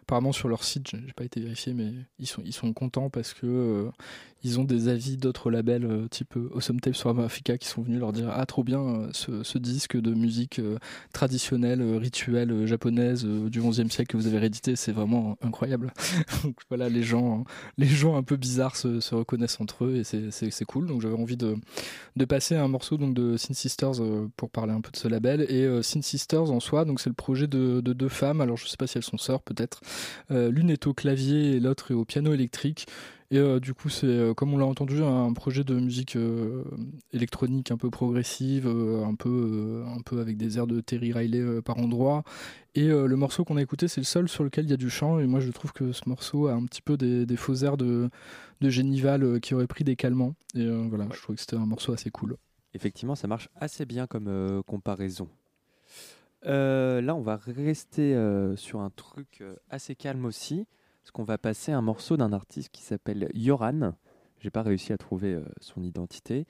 apparemment, 0.00 0.32
sur 0.32 0.48
leur 0.48 0.64
site, 0.64 0.88
j'ai 0.88 1.12
pas 1.12 1.24
été 1.24 1.40
vérifié, 1.40 1.74
mais 1.74 1.92
ils 2.18 2.26
sont, 2.26 2.40
ils 2.42 2.54
sont 2.54 2.72
contents 2.72 3.10
parce 3.10 3.34
que 3.34 3.90
ils 4.42 4.60
ont 4.60 4.64
des 4.64 4.88
avis 4.88 5.16
d'autres 5.16 5.50
labels, 5.50 5.84
euh, 5.84 6.08
type 6.08 6.36
euh, 6.36 6.50
Awesome 6.54 6.80
Tapes 6.80 6.94
sur 6.94 7.18
Africa, 7.18 7.58
qui 7.58 7.66
sont 7.68 7.82
venus 7.82 7.98
leur 7.98 8.12
dire 8.12 8.30
Ah, 8.32 8.46
trop 8.46 8.62
bien 8.62 8.80
euh, 8.80 9.08
ce, 9.12 9.58
disque 9.58 9.96
de 9.96 10.14
musique 10.14 10.60
traditionnelle, 11.12 11.82
rituelle 11.96 12.66
japonaise 12.66 13.24
du 13.24 13.60
XIe 13.60 13.90
siècle 13.90 14.12
que 14.12 14.16
vous 14.16 14.26
avez 14.26 14.38
réédité, 14.38 14.76
c'est 14.76 14.92
vraiment 14.92 15.38
incroyable. 15.42 15.92
Donc 16.44 16.56
voilà, 16.68 16.88
les 16.88 17.02
gens, 17.02 17.44
les 17.78 17.86
gens 17.86 18.16
un 18.16 18.22
peu 18.22 18.36
bizarres 18.36 18.76
se, 18.76 19.00
se 19.00 19.14
reconnaissent 19.14 19.60
entre 19.60 19.86
eux 19.86 19.96
et 19.96 20.04
c'est- 20.04 20.64
cool. 20.66 20.86
Donc 20.86 21.00
j'avais 21.00 21.16
envie 21.16 21.36
de, 21.36 21.56
de 22.16 22.24
passer 22.24 22.54
un 22.54 22.68
morceau 22.68 22.96
donc 22.96 23.14
de 23.14 23.36
Sin 23.36 23.54
Sisters 23.54 23.94
pour 24.36 24.50
parler 24.50 24.72
un 24.72 24.80
peu 24.80 24.90
de 24.90 24.96
ce 24.96 25.08
label. 25.08 25.42
Et 25.48 25.82
Sin 25.82 26.02
Sisters 26.02 26.50
en 26.50 26.60
soi, 26.60 26.84
donc 26.84 27.00
c'est 27.00 27.10
le 27.10 27.14
projet 27.14 27.46
de, 27.46 27.80
de 27.80 27.92
deux 27.92 28.08
femmes. 28.08 28.40
Alors 28.40 28.56
je 28.56 28.66
sais 28.66 28.76
pas 28.76 28.86
si 28.86 28.98
elles 28.98 29.04
sont 29.04 29.18
sœurs 29.18 29.42
peut-être. 29.42 29.80
L'une 30.30 30.70
est 30.70 30.86
au 30.86 30.94
clavier 30.94 31.52
et 31.56 31.60
l'autre 31.60 31.90
est 31.90 31.94
au 31.94 32.04
piano 32.04 32.32
électrique. 32.32 32.86
Et 33.30 33.38
euh, 33.38 33.58
du 33.58 33.74
coup, 33.74 33.88
c'est, 33.88 34.06
euh, 34.06 34.34
comme 34.34 34.54
on 34.54 34.58
l'a 34.58 34.66
entendu, 34.66 35.02
un 35.02 35.32
projet 35.32 35.64
de 35.64 35.74
musique 35.74 36.14
euh, 36.14 36.62
électronique 37.12 37.72
un 37.72 37.76
peu 37.76 37.90
progressive, 37.90 38.66
un, 38.66 39.14
peu, 39.14 39.84
un 39.86 40.00
peu 40.00 40.20
avec 40.20 40.36
des 40.36 40.58
airs 40.58 40.66
de 40.66 40.80
Terry 40.80 41.12
Riley 41.12 41.60
par 41.62 41.78
endroits. 41.78 42.22
Et 42.74 42.88
le 42.88 43.16
morceau 43.16 43.44
qu'on 43.44 43.56
a 43.56 43.62
écouté, 43.62 43.88
c'est 43.88 44.02
le 44.02 44.04
seul 44.04 44.28
sur 44.28 44.44
lequel 44.44 44.66
il 44.66 44.70
y 44.70 44.74
a 44.74 44.76
du 44.76 44.90
chant. 44.90 45.18
Et 45.18 45.26
moi, 45.26 45.40
je 45.40 45.50
trouve 45.50 45.72
que 45.72 45.92
ce 45.92 46.02
morceau 46.06 46.46
a 46.46 46.52
un 46.52 46.64
petit 46.66 46.82
peu 46.82 46.98
des, 46.98 47.24
des 47.24 47.36
faux 47.36 47.54
airs 47.64 47.78
de, 47.78 48.10
de 48.60 48.68
Génival 48.68 49.40
qui 49.40 49.54
aurait 49.54 49.66
pris 49.66 49.82
des 49.82 49.96
calmants. 49.96 50.34
Et 50.54 50.68
voilà, 50.68 51.06
je 51.12 51.20
trouvais 51.22 51.36
que 51.36 51.40
c'était 51.40 51.56
un 51.56 51.64
morceau 51.64 51.94
assez 51.94 52.10
cool. 52.10 52.36
Effectivement, 52.74 53.14
ça 53.14 53.28
marche 53.28 53.48
assez 53.56 53.86
bien 53.86 54.06
comme 54.06 54.62
comparaison. 54.66 55.28
Là, 56.42 57.14
on 57.14 57.22
va 57.22 57.36
rester 57.36 58.14
sur 58.56 58.80
un 58.80 58.90
truc 58.90 59.42
assez 59.70 59.94
calme 59.94 60.26
aussi, 60.26 60.66
parce 61.06 61.12
qu'on 61.12 61.22
va 61.22 61.38
passer 61.38 61.70
un 61.70 61.82
morceau 61.82 62.16
d'un 62.16 62.32
artiste 62.32 62.70
qui 62.72 62.82
s'appelle 62.82 63.28
Yoran. 63.32 63.92
J'ai 64.40 64.50
pas 64.50 64.62
réussi 64.62 64.92
à 64.92 64.98
trouver 64.98 65.34
euh, 65.34 65.44
son 65.60 65.84
identité 65.84 66.48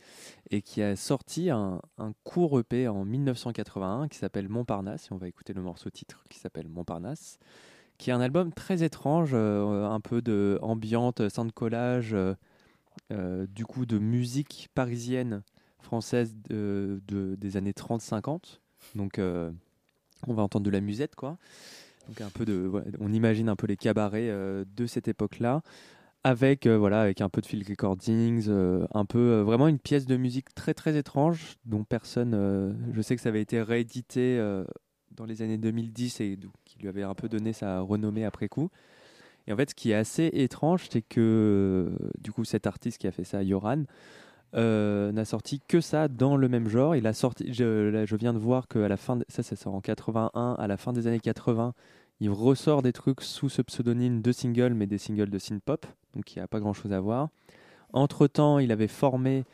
et 0.50 0.62
qui 0.62 0.80
a 0.80 0.96
sorti 0.96 1.50
un, 1.50 1.82
court 2.24 2.58
EP 2.58 2.88
en 2.88 3.04
1981 3.04 4.08
qui 4.08 4.16
s'appelle 4.16 4.48
Montparnasse. 4.48 5.08
Et 5.08 5.12
on 5.12 5.18
va 5.18 5.28
écouter 5.28 5.52
le 5.52 5.60
morceau 5.60 5.90
titre 5.90 6.24
qui 6.30 6.38
s'appelle 6.38 6.68
Montparnasse, 6.68 7.38
qui 7.98 8.08
est 8.08 8.14
un 8.14 8.20
album 8.22 8.50
très 8.50 8.82
étrange, 8.82 9.32
euh, 9.34 9.84
un 9.84 10.00
peu 10.00 10.22
de 10.22 10.58
ambiante, 10.62 11.20
collage, 11.54 12.14
euh, 12.14 12.32
euh, 13.12 13.46
du 13.48 13.66
coup 13.66 13.84
de 13.84 13.98
musique 13.98 14.70
parisienne 14.74 15.42
française 15.80 16.34
de, 16.48 17.02
de- 17.06 17.34
des 17.34 17.58
années 17.58 17.74
30-50. 17.74 18.62
Donc, 18.94 19.18
on 19.18 20.32
va 20.32 20.42
entendre 20.42 20.64
de 20.64 20.70
la 20.70 20.80
musette, 20.80 21.14
quoi. 21.14 21.36
Donc, 22.08 22.20
un 22.20 22.30
peu 22.30 22.44
de, 22.44 22.70
on 23.00 23.12
imagine 23.12 23.48
un 23.48 23.56
peu 23.56 23.66
les 23.66 23.76
cabarets 23.76 24.30
euh, 24.30 24.64
de 24.76 24.86
cette 24.86 25.08
époque-là, 25.08 25.62
avec, 26.24 26.66
euh, 26.66 26.76
voilà, 26.76 27.02
avec 27.02 27.20
un 27.20 27.28
peu 27.28 27.40
de 27.40 27.46
field 27.46 27.68
recordings, 27.68 28.46
euh, 28.48 28.86
un 28.92 29.04
peu, 29.04 29.40
vraiment 29.40 29.68
une 29.68 29.78
pièce 29.78 30.06
de 30.06 30.16
musique 30.16 30.54
très, 30.54 30.74
très 30.74 30.96
étrange, 30.96 31.56
dont 31.64 31.84
personne. 31.84 32.76
je 32.92 33.00
sais 33.02 33.16
que 33.16 33.22
ça 33.22 33.28
avait 33.28 33.42
été 33.42 33.60
réédité 33.62 34.38
dans 35.12 35.24
les 35.24 35.42
années 35.42 35.58
2010 35.58 36.20
et 36.20 36.38
qui 36.64 36.78
lui 36.78 36.88
avait 36.88 37.02
un 37.02 37.14
peu 37.14 37.28
donné 37.28 37.52
sa 37.52 37.80
renommée 37.80 38.24
après 38.24 38.48
coup. 38.48 38.70
Et 39.48 39.52
en 39.52 39.56
fait, 39.56 39.70
ce 39.70 39.74
qui 39.74 39.92
est 39.92 39.94
assez 39.94 40.28
étrange, 40.32 40.88
c'est 40.90 41.02
que, 41.02 41.92
du 42.18 42.32
coup, 42.32 42.44
cet 42.44 42.66
artiste 42.66 42.98
qui 42.98 43.06
a 43.06 43.12
fait 43.12 43.24
ça, 43.24 43.42
Yoran, 43.44 43.84
euh, 44.54 45.12
n'a 45.12 45.24
sorti 45.24 45.60
que 45.66 45.80
ça 45.80 46.08
dans 46.08 46.36
le 46.36 46.48
même 46.48 46.68
genre. 46.68 46.96
Il 46.96 47.06
a 47.06 47.12
sorti, 47.12 47.52
je, 47.52 48.16
viens 48.16 48.32
de 48.32 48.38
voir 48.38 48.68
que 48.68 48.78
à 48.78 48.88
la 48.88 48.96
fin, 48.96 49.18
ça, 49.28 49.42
ça 49.42 49.56
sort 49.56 49.74
en 49.74 49.80
81, 49.80 50.56
à 50.58 50.66
la 50.66 50.76
fin 50.76 50.92
des 50.92 51.06
années 51.06 51.20
80, 51.20 51.74
il 52.20 52.30
ressort 52.30 52.82
des 52.82 52.92
trucs 52.92 53.22
sous 53.22 53.48
ce 53.48 53.62
pseudonyme 53.62 54.22
de 54.22 54.32
singles, 54.32 54.74
mais 54.74 54.86
des 54.86 54.98
singles 54.98 55.30
de 55.30 55.38
synth-pop, 55.38 55.86
donc 56.14 56.34
il 56.34 56.38
n'y 56.38 56.42
a 56.42 56.48
pas 56.48 56.60
grand-chose 56.60 56.92
à 56.92 57.00
voir. 57.00 57.28
Entre-temps, 57.92 58.58
il 58.58 58.72
avait 58.72 58.88
formé 58.88 59.44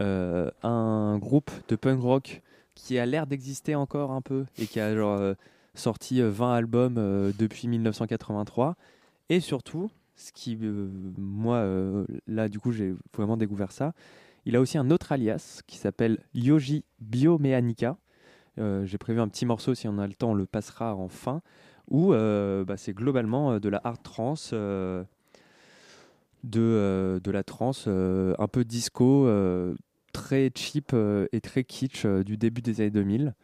euh, 0.00 0.50
un 0.62 1.18
groupe 1.18 1.50
de 1.68 1.76
punk 1.76 2.00
rock 2.00 2.42
qui 2.74 2.98
a 2.98 3.06
l'air 3.06 3.26
d'exister 3.26 3.74
encore 3.74 4.10
un 4.10 4.22
peu 4.22 4.46
et 4.58 4.66
qui 4.66 4.80
a 4.80 4.94
genre, 4.94 5.18
euh, 5.18 5.34
sorti 5.74 6.20
euh, 6.20 6.30
20 6.30 6.54
albums 6.54 7.32
depuis 7.38 7.68
1983. 7.68 8.76
Et 9.28 9.40
surtout, 9.40 9.90
ce 10.16 10.32
qui, 10.32 10.58
moi, 11.16 11.64
là, 12.26 12.48
du 12.48 12.58
coup, 12.58 12.72
j'ai 12.72 12.94
vraiment 13.16 13.36
découvert 13.36 13.72
ça. 13.72 13.92
Il 14.44 14.56
a 14.56 14.60
aussi 14.60 14.76
un 14.76 14.90
autre 14.90 15.12
alias 15.12 15.62
qui 15.66 15.76
s'appelle 15.76 16.18
Yoji 16.34 16.84
Biomehanica. 17.00 17.96
Euh, 18.58 18.84
j'ai 18.84 18.98
prévu 18.98 19.20
un 19.20 19.28
petit 19.28 19.46
morceau, 19.46 19.74
si 19.74 19.88
on 19.88 19.98
a 19.98 20.06
le 20.06 20.14
temps, 20.14 20.32
on 20.32 20.34
le 20.34 20.46
passera 20.46 20.94
en 20.96 21.08
fin. 21.08 21.42
Où 21.88 22.12
euh, 22.12 22.64
bah, 22.64 22.76
c'est 22.76 22.92
globalement 22.92 23.52
euh, 23.52 23.60
de 23.60 23.68
la 23.68 23.80
hard 23.84 24.02
trance, 24.02 24.52
de, 24.52 25.06
de 26.44 27.30
la 27.30 27.42
trance 27.44 27.86
un 27.86 28.48
peu 28.48 28.64
disco, 28.64 29.28
très 30.12 30.50
cheap 30.54 30.94
et 31.32 31.40
très 31.40 31.64
kitsch 31.64 32.06
du 32.06 32.36
début 32.36 32.62
des 32.62 32.80
années 32.80 32.90
2000. 32.90 33.34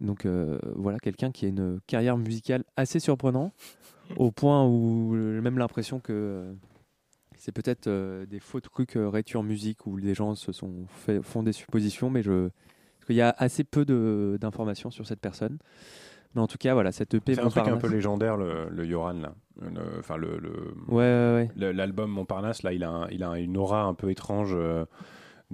Donc 0.00 0.26
voilà, 0.74 0.98
quelqu'un 0.98 1.30
qui 1.32 1.44
a 1.44 1.48
une 1.48 1.80
carrière 1.86 2.16
musicale 2.16 2.64
assez 2.76 2.98
surprenante, 2.98 3.52
au 4.16 4.30
point 4.30 4.66
où 4.66 5.14
j'ai 5.14 5.40
même 5.40 5.58
l'impression 5.58 6.00
que 6.00 6.54
c'est 7.36 7.52
peut-être 7.52 7.86
euh, 7.86 8.26
des 8.26 8.40
faux 8.40 8.60
trucs 8.60 8.96
euh, 8.96 9.08
rétus 9.08 9.36
en 9.36 9.42
musique 9.42 9.86
où 9.86 9.96
les 9.96 10.14
gens 10.14 10.34
se 10.34 10.52
sont 10.52 10.86
fait, 10.88 11.22
font 11.22 11.42
des 11.42 11.52
suppositions, 11.52 12.10
mais 12.10 12.22
je 12.22 12.48
parce 12.98 13.06
qu'il 13.08 13.16
y 13.16 13.20
a 13.22 13.34
assez 13.38 13.62
peu 13.64 13.84
de- 13.84 14.36
d'informations 14.40 14.90
sur 14.90 15.06
cette 15.06 15.20
personne. 15.20 15.58
Mais 16.34 16.40
en 16.42 16.46
tout 16.48 16.58
cas, 16.58 16.74
voilà, 16.74 16.92
cette 16.92 17.14
EP 17.14 17.34
C'est 17.34 17.40
un 17.40 17.48
truc 17.48 17.66
un 17.68 17.76
peu 17.78 17.86
légendaire, 17.88 18.36
le, 18.36 18.68
le 18.68 18.84
Yoran, 18.86 19.12
là. 19.14 19.34
Enfin, 19.98 20.16
le, 20.18 20.38
le- 20.38 20.74
Ouais, 20.88 20.96
ouais, 21.04 21.34
ouais. 21.34 21.50
le- 21.56 21.72
L'album 21.72 22.10
Montparnasse, 22.10 22.62
là, 22.62 22.72
il 22.74 22.84
a, 22.84 22.90
un- 22.90 23.08
il 23.10 23.22
a 23.22 23.38
une 23.38 23.56
aura 23.56 23.84
un 23.84 23.94
peu 23.94 24.10
étrange. 24.10 24.52
euh, 24.54 24.84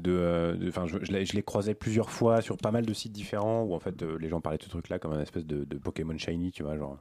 euh, 0.08 0.56
de- 0.56 0.68
enfin, 0.68 0.86
je, 0.86 0.96
je 1.02 1.32
l'ai 1.34 1.42
croisé 1.42 1.74
plusieurs 1.74 2.10
fois 2.10 2.40
sur 2.40 2.56
pas 2.56 2.70
mal 2.70 2.86
de 2.86 2.92
sites 2.94 3.12
différents 3.12 3.62
où 3.62 3.74
en 3.74 3.80
fait 3.80 4.02
euh, 4.02 4.16
les 4.18 4.28
gens 4.28 4.40
parlaient 4.40 4.58
de 4.58 4.62
ce 4.64 4.68
truc-là 4.68 4.98
comme 4.98 5.12
un 5.12 5.20
espèce 5.20 5.44
de, 5.46 5.64
de 5.64 5.78
Pokémon 5.78 6.16
shiny, 6.16 6.50
tu 6.52 6.62
vois, 6.62 6.76
genre 6.76 6.98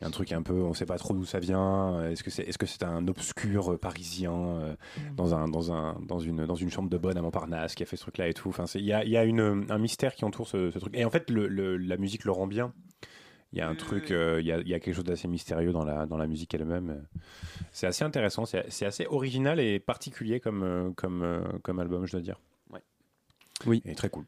un 0.00 0.10
truc 0.10 0.32
un 0.32 0.42
peu, 0.42 0.54
on 0.54 0.74
sait 0.74 0.86
pas 0.86 0.98
trop 0.98 1.14
d'où 1.14 1.24
ça 1.24 1.38
vient. 1.40 2.02
Est-ce 2.10 2.22
que 2.24 2.30
c'est, 2.30 2.42
est-ce 2.44 2.58
que 2.58 2.66
c'est 2.66 2.82
un 2.84 3.06
obscur 3.08 3.72
euh, 3.72 3.78
parisien 3.78 4.32
euh, 4.34 4.74
dans 5.16 5.34
un, 5.34 5.48
dans 5.48 5.72
un, 5.72 5.96
dans 6.06 6.18
une, 6.18 6.46
dans 6.46 6.54
une 6.54 6.70
chambre 6.70 6.90
de 6.90 6.98
bonne 6.98 7.16
à 7.18 7.22
Montparnasse 7.22 7.74
qui 7.74 7.82
a 7.82 7.86
fait 7.86 7.96
ce 7.96 8.02
truc-là 8.02 8.28
et 8.28 8.34
tout. 8.34 8.48
Enfin, 8.48 8.64
il 8.74 8.84
y 8.84 8.92
a, 8.92 9.04
y 9.04 9.16
a 9.16 9.24
une, 9.24 9.66
un 9.68 9.78
mystère 9.78 10.14
qui 10.14 10.24
entoure 10.24 10.48
ce, 10.48 10.70
truc. 10.78 10.96
Et 10.96 11.04
en 11.04 11.10
fait, 11.10 11.30
le- 11.30 11.76
la 11.76 11.96
musique 11.96 12.24
le 12.24 12.32
rend 12.32 12.46
bien. 12.46 12.72
Il 13.54 13.58
y 13.58 13.60
a 13.60 13.68
un 13.68 13.74
truc, 13.76 14.10
euh, 14.10 14.40
il 14.40 14.46
y, 14.46 14.52
a, 14.52 14.58
il 14.58 14.68
y 14.68 14.74
a 14.74 14.80
quelque 14.80 14.94
chose 14.94 15.04
d'assez 15.04 15.28
mystérieux 15.28 15.70
dans 15.72 15.84
la, 15.84 16.06
dans 16.06 16.16
la 16.16 16.26
musique 16.26 16.52
elle-même. 16.54 17.04
C'est 17.70 17.86
assez 17.86 18.02
intéressant, 18.04 18.44
c'est 18.46 18.64
c'est 18.68 18.84
assez 18.84 19.06
original 19.06 19.60
et 19.60 19.78
particulier 19.78 20.40
comme, 20.40 20.62
euh, 20.64 20.90
comme, 20.96 21.22
euh, 21.22 21.40
comme 21.62 21.78
album, 21.78 22.04
je 22.04 22.12
dois 22.12 22.20
dire. 22.20 22.40
Oui. 23.66 23.80
Et 23.84 23.94
très 23.94 24.08
cool. 24.10 24.24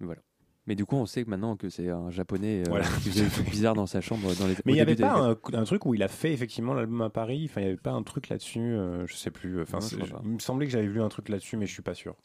Voilà. 0.00 0.22
Mais 0.66 0.74
du 0.74 0.86
coup, 0.86 0.96
on 0.96 1.04
sait 1.06 1.24
que 1.24 1.30
maintenant 1.30 1.56
que 1.56 1.68
c'est 1.68 1.90
un 1.90 2.10
japonais 2.10 2.60
euh, 2.62 2.70
Voilà. 2.70 2.86
qui 3.02 3.10
faisait 3.10 3.24
des 3.24 3.30
trucs 3.30 3.50
bizarres 3.50 3.74
dans 3.74 3.86
sa 3.86 4.00
chambre 4.00 4.34
dans 4.36 4.46
les. 4.46 4.54
Mais 4.64 4.72
il 4.72 4.76
n'y 4.76 4.80
avait 4.80 4.96
pas 4.96 5.12
un, 5.14 5.36
un 5.52 5.64
truc 5.64 5.84
où 5.84 5.94
il 5.94 6.02
a 6.02 6.08
fait 6.08 6.32
effectivement 6.32 6.72
l'album 6.74 7.02
à 7.02 7.10
Paris. 7.10 7.46
Enfin, 7.50 7.60
il 7.60 7.64
n'y 7.64 7.70
avait 7.70 7.76
pas 7.80 7.90
un 7.92 8.02
truc 8.02 8.28
là-dessus. 8.30 8.60
euh, 8.60 9.06
je 9.06 9.14
sais 9.14 9.30
plus. 9.30 9.60
Enfin, 9.60 9.78
Non, 9.80 9.86
je 9.86 9.96
il 10.24 10.30
me 10.30 10.38
semblait 10.38 10.66
que 10.66 10.72
j'avais 10.72 10.86
vu 10.86 11.02
un 11.02 11.08
truc 11.10 11.28
là-dessus, 11.28 11.56
mais 11.58 11.66
je 11.66 11.72
suis 11.72 11.82
pas 11.82 11.94
sûr. 11.94 12.16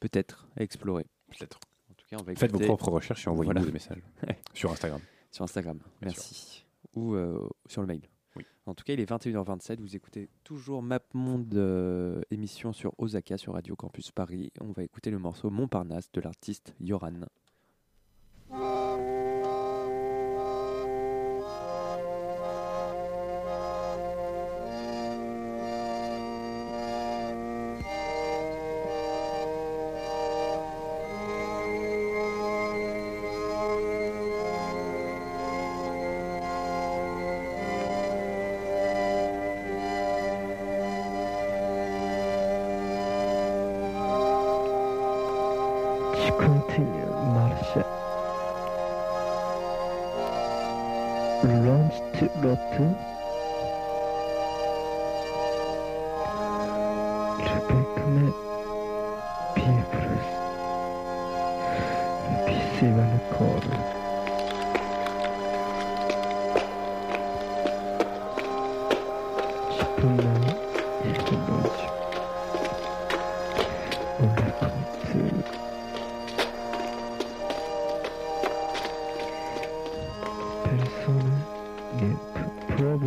Peut-être 0.00 0.46
à 0.56 0.62
explorer. 0.62 1.06
Peut-être. 1.36 1.58
En 1.90 1.94
tout 1.94 2.06
cas, 2.08 2.16
on 2.20 2.22
va 2.22 2.34
Faites 2.36 2.52
vos 2.52 2.58
propres 2.60 2.90
recherches 2.90 3.26
et 3.26 3.30
envoyez-nous 3.30 3.52
Voilà. 3.54 3.66
des 3.66 3.72
messages 3.72 4.02
sur 4.54 4.70
Instagram. 4.70 5.00
Sur 5.30 5.44
Instagram, 5.44 5.78
merci. 6.02 6.64
Ou 6.94 7.14
euh, 7.14 7.48
sur 7.66 7.82
le 7.82 7.86
mail. 7.86 8.00
Oui. 8.36 8.44
En 8.66 8.74
tout 8.74 8.84
cas, 8.84 8.92
il 8.92 9.00
est 9.00 9.10
21h27. 9.10 9.80
Vous 9.80 9.96
écoutez 9.96 10.28
toujours 10.44 10.82
MapMonde, 10.82 11.54
euh, 11.54 12.20
émission 12.30 12.72
sur 12.72 12.92
Osaka, 12.98 13.36
sur 13.38 13.54
Radio 13.54 13.76
Campus 13.76 14.10
Paris. 14.10 14.52
On 14.60 14.72
va 14.72 14.84
écouter 14.84 15.10
le 15.10 15.18
morceau 15.18 15.50
Montparnasse 15.50 16.10
de 16.12 16.20
l'artiste 16.20 16.74
Yoran. 16.80 17.26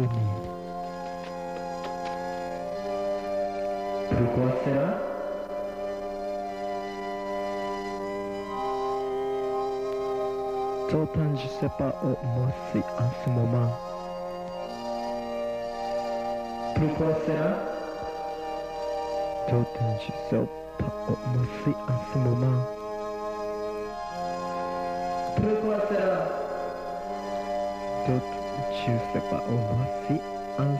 Peut 0.02 0.08
provenir. 0.08 0.52
Pourquoi 4.10 4.52
cela 4.66 4.98
Totan, 10.90 11.36
je 11.36 11.48
sais 11.48 11.72
pas 11.78 11.96
où 12.04 12.18
moi 12.36 12.48
c'est 12.72 12.80
en 12.80 13.10
ce 13.24 13.30
moment. 13.30 13.72
Pourquoi 16.76 17.16
cela 17.26 17.58
Totan, 19.48 19.98
je 20.00 20.12
sais 20.30 20.48
pas 20.78 20.94
où 21.08 21.16
moi 21.34 21.46
c'est 21.64 21.92
en 21.92 22.14
ce 22.14 22.18
moment. 22.18 22.62
Pourquoi 25.38 25.78
cela 25.90 26.28
D'autres, 28.08 28.41
je 28.58 28.92
sais 29.14 29.26
pas 29.30 29.44
où 29.50 29.54
moi 29.54 29.86
c'est 30.08 30.22
en 30.62 30.76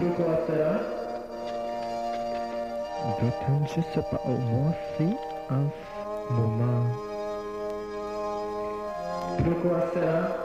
Pourquoi 0.00 0.40
cela 0.48 0.80
Doit-on 3.20 3.66
je 3.66 3.80
sais 3.80 4.02
pas 4.10 4.20
au 4.24 4.36
moins 4.38 4.74
si 4.96 5.16
en 5.50 5.66
ce 5.70 6.32
moment 6.32 6.86
Pourquoi 9.44 9.90
cela 9.94 10.36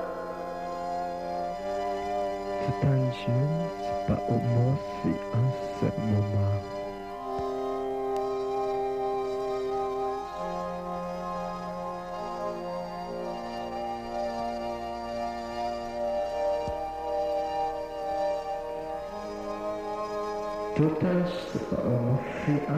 C'est 2.62 2.88
un 2.88 3.12
je 3.12 3.32
ne 3.32 3.70
sais 3.82 4.08
pas 4.08 4.22
au 4.30 4.38
moins 4.38 4.78
si 5.02 5.10
en 5.34 5.50
ce 5.80 5.86
moment 6.00 6.79
Tout 20.80 20.96
un 21.04 21.26
je 21.26 21.32
sais 22.46 22.70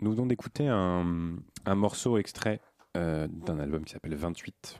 Nous 0.00 0.12
venons 0.12 0.26
d'écouter 0.26 0.68
un, 0.68 1.10
morceau 1.66 2.18
extrait 2.18 2.60
euh, 2.96 3.26
d'un 3.28 3.58
album 3.58 3.84
qui 3.84 3.92
s'appelle 3.92 4.14
28, 4.14 4.78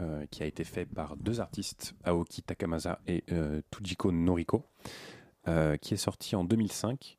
euh, 0.00 0.24
qui 0.30 0.42
a 0.42 0.46
été 0.46 0.64
fait 0.64 0.86
par 0.86 1.16
deux 1.16 1.40
artistes, 1.40 1.94
Aoki 2.02 2.42
Takamasa 2.42 2.98
et 3.06 3.24
euh, 3.30 3.60
Tujiko 3.70 4.10
Noriko, 4.10 4.66
qui 5.82 5.92
est 5.92 5.98
sorti 5.98 6.34
en 6.34 6.44
2005 6.44 7.18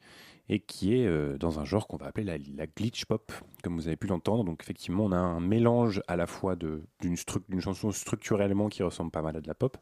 et 0.50 0.60
qui 0.60 0.96
est 0.96 1.38
dans 1.38 1.60
un 1.60 1.66
genre 1.66 1.88
qu'on 1.88 1.98
va 1.98 2.08
appeler 2.08 2.40
la, 2.56 2.66
glitch 2.66 3.06
pop, 3.06 3.32
comme 3.64 3.76
vous 3.76 3.88
avez 3.88 3.96
pu 3.96 4.08
l'entendre. 4.08 4.44
Donc 4.44 4.64
effectivement, 4.64 5.06
on 5.06 5.12
a 5.12 5.18
un 5.18 5.40
mélange 5.40 6.02
à 6.08 6.16
la 6.16 6.26
fois 6.26 6.56
d'une 6.56 7.62
chanson 7.62 7.92
structurellement 7.92 8.70
qui 8.70 8.82
ressemble 8.82 9.12
pas 9.12 9.22
mal 9.22 9.38
à 9.38 9.42
de 9.42 9.48
la 9.48 9.54
pop, 9.54 9.78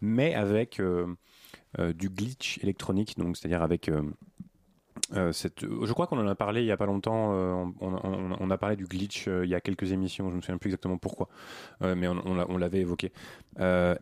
mais 0.00 0.34
avec 0.34 0.82
du 1.78 2.10
glitch 2.10 2.58
électronique, 2.58 3.14
c'est-à-dire 3.16 3.62
avec 3.62 3.88
euh, 5.12 5.32
je 5.32 5.92
crois 5.92 6.06
qu'on 6.06 6.18
en 6.18 6.26
a 6.26 6.34
parlé 6.34 6.62
il 6.62 6.66
y 6.66 6.70
a 6.72 6.76
pas 6.76 6.86
longtemps. 6.86 7.32
euh, 7.34 7.64
on, 7.80 8.50
a 8.50 8.58
parlé 8.58 8.76
du 8.76 8.86
glitch 8.86 9.28
euh, 9.28 9.44
il 9.44 9.50
y 9.50 9.54
a 9.54 9.60
quelques 9.60 9.92
émissions. 9.92 10.30
Je 10.30 10.36
me 10.36 10.40
souviens 10.40 10.58
plus 10.58 10.68
exactement 10.68 10.96
pourquoi, 10.96 11.28
mais 11.80 12.08
on, 12.08 12.16
on 12.24 12.34
l'a- 12.34 12.46
on 12.48 12.56
l'avait 12.56 12.80
évoqué. 12.80 13.12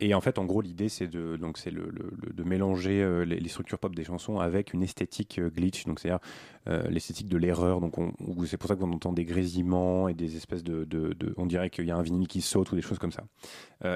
Et 0.00 0.14
en 0.14 0.20
fait, 0.20 0.38
en 0.38 0.44
gros, 0.44 0.60
l'idée 0.60 0.88
c'est 0.88 1.08
de 1.08 1.38
mélanger 2.44 3.24
les, 3.26 3.48
structures 3.48 3.78
pop 3.78 3.94
des 3.94 4.04
chansons 4.04 4.38
avec 4.38 4.72
une 4.72 4.82
esthétique 4.82 5.40
glitch. 5.40 5.84
Donc 5.86 6.00
c'est-à-dire 6.00 6.20
l'esthétique 6.88 7.28
de 7.28 7.36
l'erreur. 7.36 7.80
Donc 7.80 7.94
c'est 8.46 8.56
pour 8.56 8.68
ça 8.68 8.76
qu'on 8.76 8.92
entend 8.92 9.12
des 9.12 9.24
grésillements 9.24 10.08
et 10.08 10.14
des 10.14 10.36
espèces 10.36 10.62
de, 10.62 10.84
de- 10.84 11.34
on 11.36 11.46
dirait 11.46 11.70
qu'il 11.70 11.86
y 11.86 11.90
a 11.90 11.96
un 11.96 12.02
vinyle 12.02 12.28
qui 12.28 12.40
saute 12.40 12.70
ou 12.72 12.76
des 12.76 12.82
choses 12.82 12.98
comme 12.98 13.12
ça. 13.12 13.24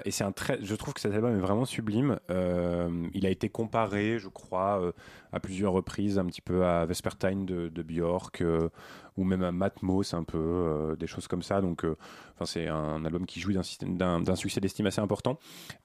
Et 0.05 0.11
c'est 0.11 0.25
un 0.25 0.33
très, 0.33 0.59
je 0.63 0.75
trouve 0.75 0.95
que 0.95 1.01
cet 1.01 1.15
album 1.15 1.37
est 1.37 1.41
vraiment 1.41 1.65
sublime. 1.65 2.19
Il 2.29 3.27
a 3.27 3.31
été 3.31 3.49
comparé, 3.49 4.19
je 4.19 4.29
crois, 4.29 4.93
à 5.37 5.41
plusieurs 5.41 5.73
reprises, 5.73 6.19
un 6.19 6.25
petit 6.27 6.41
peu 6.41 6.65
à 6.65 6.85
Vespertine 6.87 7.47
de, 7.47 7.69
de 7.69 7.83
Björk 7.83 8.41
euh, 8.41 8.69
ou 9.17 9.25
même 9.25 9.43
à 9.43 9.53
Matmos, 9.53 10.15
un 10.15 10.25
peu 10.25 10.39
euh, 10.39 10.97
des 10.97 11.07
choses 11.07 11.27
comme 11.29 11.43
ça. 11.43 11.61
Donc, 11.61 11.85
euh, 11.85 11.97
enfin, 12.35 12.47
c'est 12.47 12.69
un 12.69 13.05
album 13.05 13.25
qui 13.27 13.41
jouit 13.41 13.55
d'un 13.55 14.37
succès 14.37 14.61
d'estime 14.61 14.87
assez 14.87 15.01
important. 15.01 15.39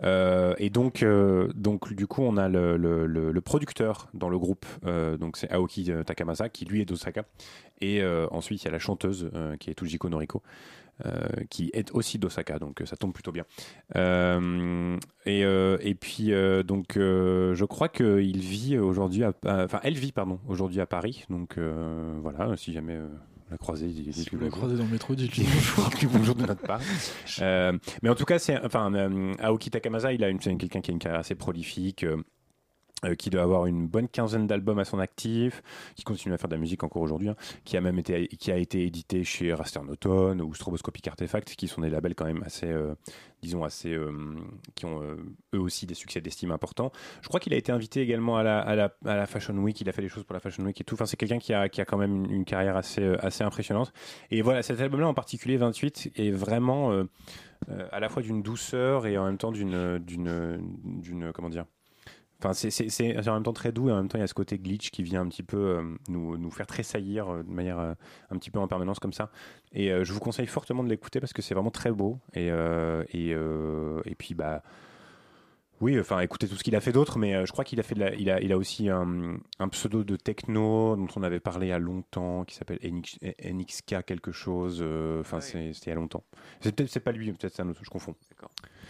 Et 0.04 0.70
donc, 0.70 1.06
donc, 1.56 1.94
du 1.94 2.08
coup, 2.08 2.24
on 2.24 2.38
a 2.38 2.50
le, 2.50 2.78
le- 2.78 3.42
producteur 3.42 4.10
dans 4.14 4.30
le 4.30 4.38
groupe. 4.38 4.66
donc, 5.20 5.38
c'est 5.38 5.50
Aoki 5.52 5.92
Takamasa 6.06 6.50
qui 6.50 6.66
lui 6.66 6.82
est 6.82 6.86
d'Osaka. 6.86 7.24
Et 7.80 8.04
ensuite, 8.32 8.64
il 8.64 8.66
y 8.66 8.68
a 8.68 8.72
la 8.72 8.80
chanteuse 8.80 9.30
qui 9.60 9.70
est 9.70 9.76
Tujiko 9.76 10.10
Noriko. 10.10 10.42
Euh, 11.06 11.28
qui 11.50 11.72
est 11.74 11.92
aussi 11.92 12.20
d'Osaka, 12.20 12.60
donc 12.60 12.82
euh, 12.82 12.86
ça 12.86 12.96
tombe 12.96 13.14
plutôt 13.14 13.32
bien. 13.32 13.46
Euh, 13.96 14.98
et, 15.26 15.42
et 15.42 15.96
puis 15.96 16.32
donc 16.66 16.94
je 16.96 17.66
crois 17.66 17.90
qu'il 17.90 18.40
vit 18.40 18.78
aujourd'hui, 18.78 19.24
enfin 19.46 19.80
elle 19.84 19.96
vit 19.96 20.12
pardon 20.12 20.40
aujourd'hui 20.48 20.82
à 20.82 20.86
Paris, 20.86 21.26
donc 21.30 21.58
voilà 21.58 22.56
si 22.58 22.74
jamais 22.74 23.00
la 23.52 23.58
dites-lui 23.88 24.14
Si 24.14 24.30
vous 24.32 24.40
la 24.40 24.50
croisez 24.50 24.78
dans 24.78 24.86
le 24.86 24.92
métro, 24.92 25.14
dites-lui 25.14 25.46
bonjour. 25.54 25.90
Bonjour 26.14 26.36
de 26.36 26.46
notre 26.46 26.62
part. 26.66 26.80
Euh, 27.42 27.78
mais 28.04 28.10
en 28.10 28.16
tout 28.16 28.26
cas 28.26 28.40
c'est 28.40 28.58
enfin 28.64 28.94
euh, 28.94 29.34
Aoki 29.40 29.70
Takamasa, 29.70 30.14
il 30.14 30.24
a 30.24 30.30
une 30.30 30.40
quelqu'un 30.40 30.82
qui 30.82 30.92
a 30.92 30.94
une 30.94 31.00
carrière 31.00 31.20
assez 31.22 31.36
prolifique. 31.36 32.04
euh, 32.04 32.18
euh, 33.04 33.16
qui 33.16 33.32
doit 33.32 33.42
avoir 33.42 33.66
une 33.66 33.88
bonne 33.88 34.08
quinzaine 34.08 34.46
d'albums 34.46 34.78
à 34.78 34.86
son 34.86 35.00
actif, 35.00 35.64
qui 35.96 36.04
continue 36.04 36.36
à 36.36 36.38
faire 36.38 36.50
de 36.50 36.54
la 36.54 36.60
musique 36.60 36.84
encore 36.84 37.02
aujourd'hui, 37.02 37.30
hein, 37.30 37.36
qui 37.66 37.76
a 37.76 37.82
même 37.82 37.98
été 37.98 38.28
qui 38.28 38.52
a 38.52 38.58
été 38.58 38.86
édité 38.86 39.24
chez 39.24 39.54
Rasternoton 39.56 40.40
ou 40.40 40.54
Stroboscopic 40.54 41.08
Artefact, 41.08 41.56
qui 41.56 41.68
sont 41.68 41.82
des 41.82 41.90
labels 41.90 42.14
quand 42.14 42.26
même 42.26 42.44
assez, 42.44 42.68
euh, 42.68 42.94
disons 43.42 43.64
assez, 43.64 43.92
euh, 43.92 44.12
qui 44.76 44.86
ont 44.86 45.02
eux 45.02 45.60
aussi 45.60 45.88
des 45.88 45.96
succès 45.96 46.22
d'estime 46.22 46.52
importants. 46.52 46.92
Je 47.24 47.28
crois 47.28 47.40
qu'il 47.40 47.56
a 47.56 47.58
été 47.58 47.72
invité 47.72 48.02
également 48.02 48.38
à 48.38 48.44
la, 48.44 48.60
à 48.60 48.76
la, 48.76 48.94
à 49.06 49.16
la 49.16 49.26
Fashion 49.26 49.56
Week, 49.56 49.82
il 49.82 49.90
a 49.90 49.94
fait 49.94 50.04
des 50.04 50.10
choses 50.10 50.24
pour 50.24 50.36
la 50.36 50.40
Fashion 50.40 50.64
Week 50.64 50.80
et 50.80 50.84
tout. 50.84 50.94
Enfin, 50.94 51.08
c'est 51.08 51.18
quelqu'un 51.18 51.40
qui 51.40 51.56
a, 51.56 51.70
qui 51.70 51.82
a 51.82 51.86
quand 51.86 51.98
même 51.98 52.26
une, 52.26 52.32
une 52.32 52.46
carrière 52.46 52.78
assez, 52.78 53.04
assez 53.20 53.44
impressionnante. 53.44 53.94
Et 54.30 54.44
voilà, 54.44 54.62
cet 54.62 54.80
album-là 54.80 55.08
en 55.08 55.16
particulier, 55.16 55.58
28, 55.58 56.12
est 56.18 56.30
vraiment 56.30 56.92
à 57.92 58.00
la 58.00 58.10
fois 58.10 58.22
d'une 58.22 58.44
douceur 58.44 59.08
et 59.08 59.18
en 59.18 59.26
même 59.26 59.38
temps 59.40 59.52
d'une, 59.52 59.98
d'une, 59.98 60.60
d'une, 60.84 61.32
comment 61.34 61.50
dire. 61.50 61.66
Enfin, 62.44 62.54
c'est, 62.54 63.30
en 63.30 63.34
même 63.36 63.44
temps 63.44 63.54
très 63.54 63.72
doux 63.72 63.90
et 63.90 63.92
en 63.92 63.98
même 63.98 64.08
temps 64.08 64.18
il 64.18 64.22
y 64.22 64.24
a 64.24 64.28
ce 64.28 64.34
côté 64.34 64.58
glitch 64.58 64.90
qui 64.90 65.04
vient 65.04 65.22
un 65.22 65.28
petit 65.28 65.44
peu 65.44 65.58
euh, 65.58 65.84
nous, 66.10 66.38
nous 66.38 66.50
faire 66.50 66.66
tressaillir 66.66 67.30
euh, 67.30 67.44
de 67.44 67.52
manière 67.52 67.78
euh, 67.78 67.94
un 68.32 68.38
petit 68.38 68.50
peu 68.50 68.58
en 68.60 68.68
permanence 68.68 68.98
comme 69.00 69.14
ça. 69.14 69.30
Et 69.74 69.90
je 70.04 70.12
vous 70.12 70.20
conseille 70.20 70.48
fortement 70.48 70.84
de 70.84 70.90
l'écouter 70.90 71.20
parce 71.20 71.34
que 71.34 71.42
c'est 71.42 71.54
vraiment 71.54 71.70
très 71.72 71.92
beau. 71.92 72.18
Et, 72.34 72.48
et, 72.48 73.30
et 73.32 74.16
puis, 74.16 74.34
bah. 74.34 74.64
Oui, 75.80 76.00
enfin, 76.00 76.20
écoutez 76.20 76.48
tout 76.48 76.56
ce 76.56 76.64
qu'il 76.64 76.76
a 76.76 76.80
fait 76.82 76.92
d'autre, 76.92 77.18
mais 77.18 77.44
je 77.46 77.52
crois 77.52 77.64
qu'il 77.64 77.80
a 77.80 77.84
fait 77.84 77.96
de 77.96 78.02
la- 78.02 78.14
il 78.14 78.30
a, 78.30 78.40
il 78.40 78.52
a 78.54 78.58
aussi 78.58 78.88
un, 78.90 79.38
un 79.60 79.68
pseudo 79.70 80.04
de 80.04 80.16
techno 80.16 80.96
dont 80.96 81.08
on 81.16 81.24
avait 81.24 81.40
parlé 81.40 81.68
il 81.68 81.70
y 81.70 81.74
a 81.74 81.80
longtemps, 81.80 82.44
qui 82.44 82.54
s'appelle 82.56 82.78
NX, 82.84 83.18
NXK 83.44 84.04
quelque 84.06 84.32
chose. 84.32 84.84
Enfin, 85.22 85.40
c'est- 85.42 85.74
c'était 85.74 85.86
il 85.90 85.94
y 85.94 85.94
a 85.94 85.96
longtemps. 85.96 86.24
C'est 86.60 86.76
peut-être 86.76 86.90
c'est 86.92 87.00
pas 87.00 87.12
lui, 87.12 87.32
peut-être 87.32 87.56
c'est 87.56 87.64
un 87.64 87.70
autre, 87.70 87.82
je 87.84 87.90
confonds. 87.90 88.16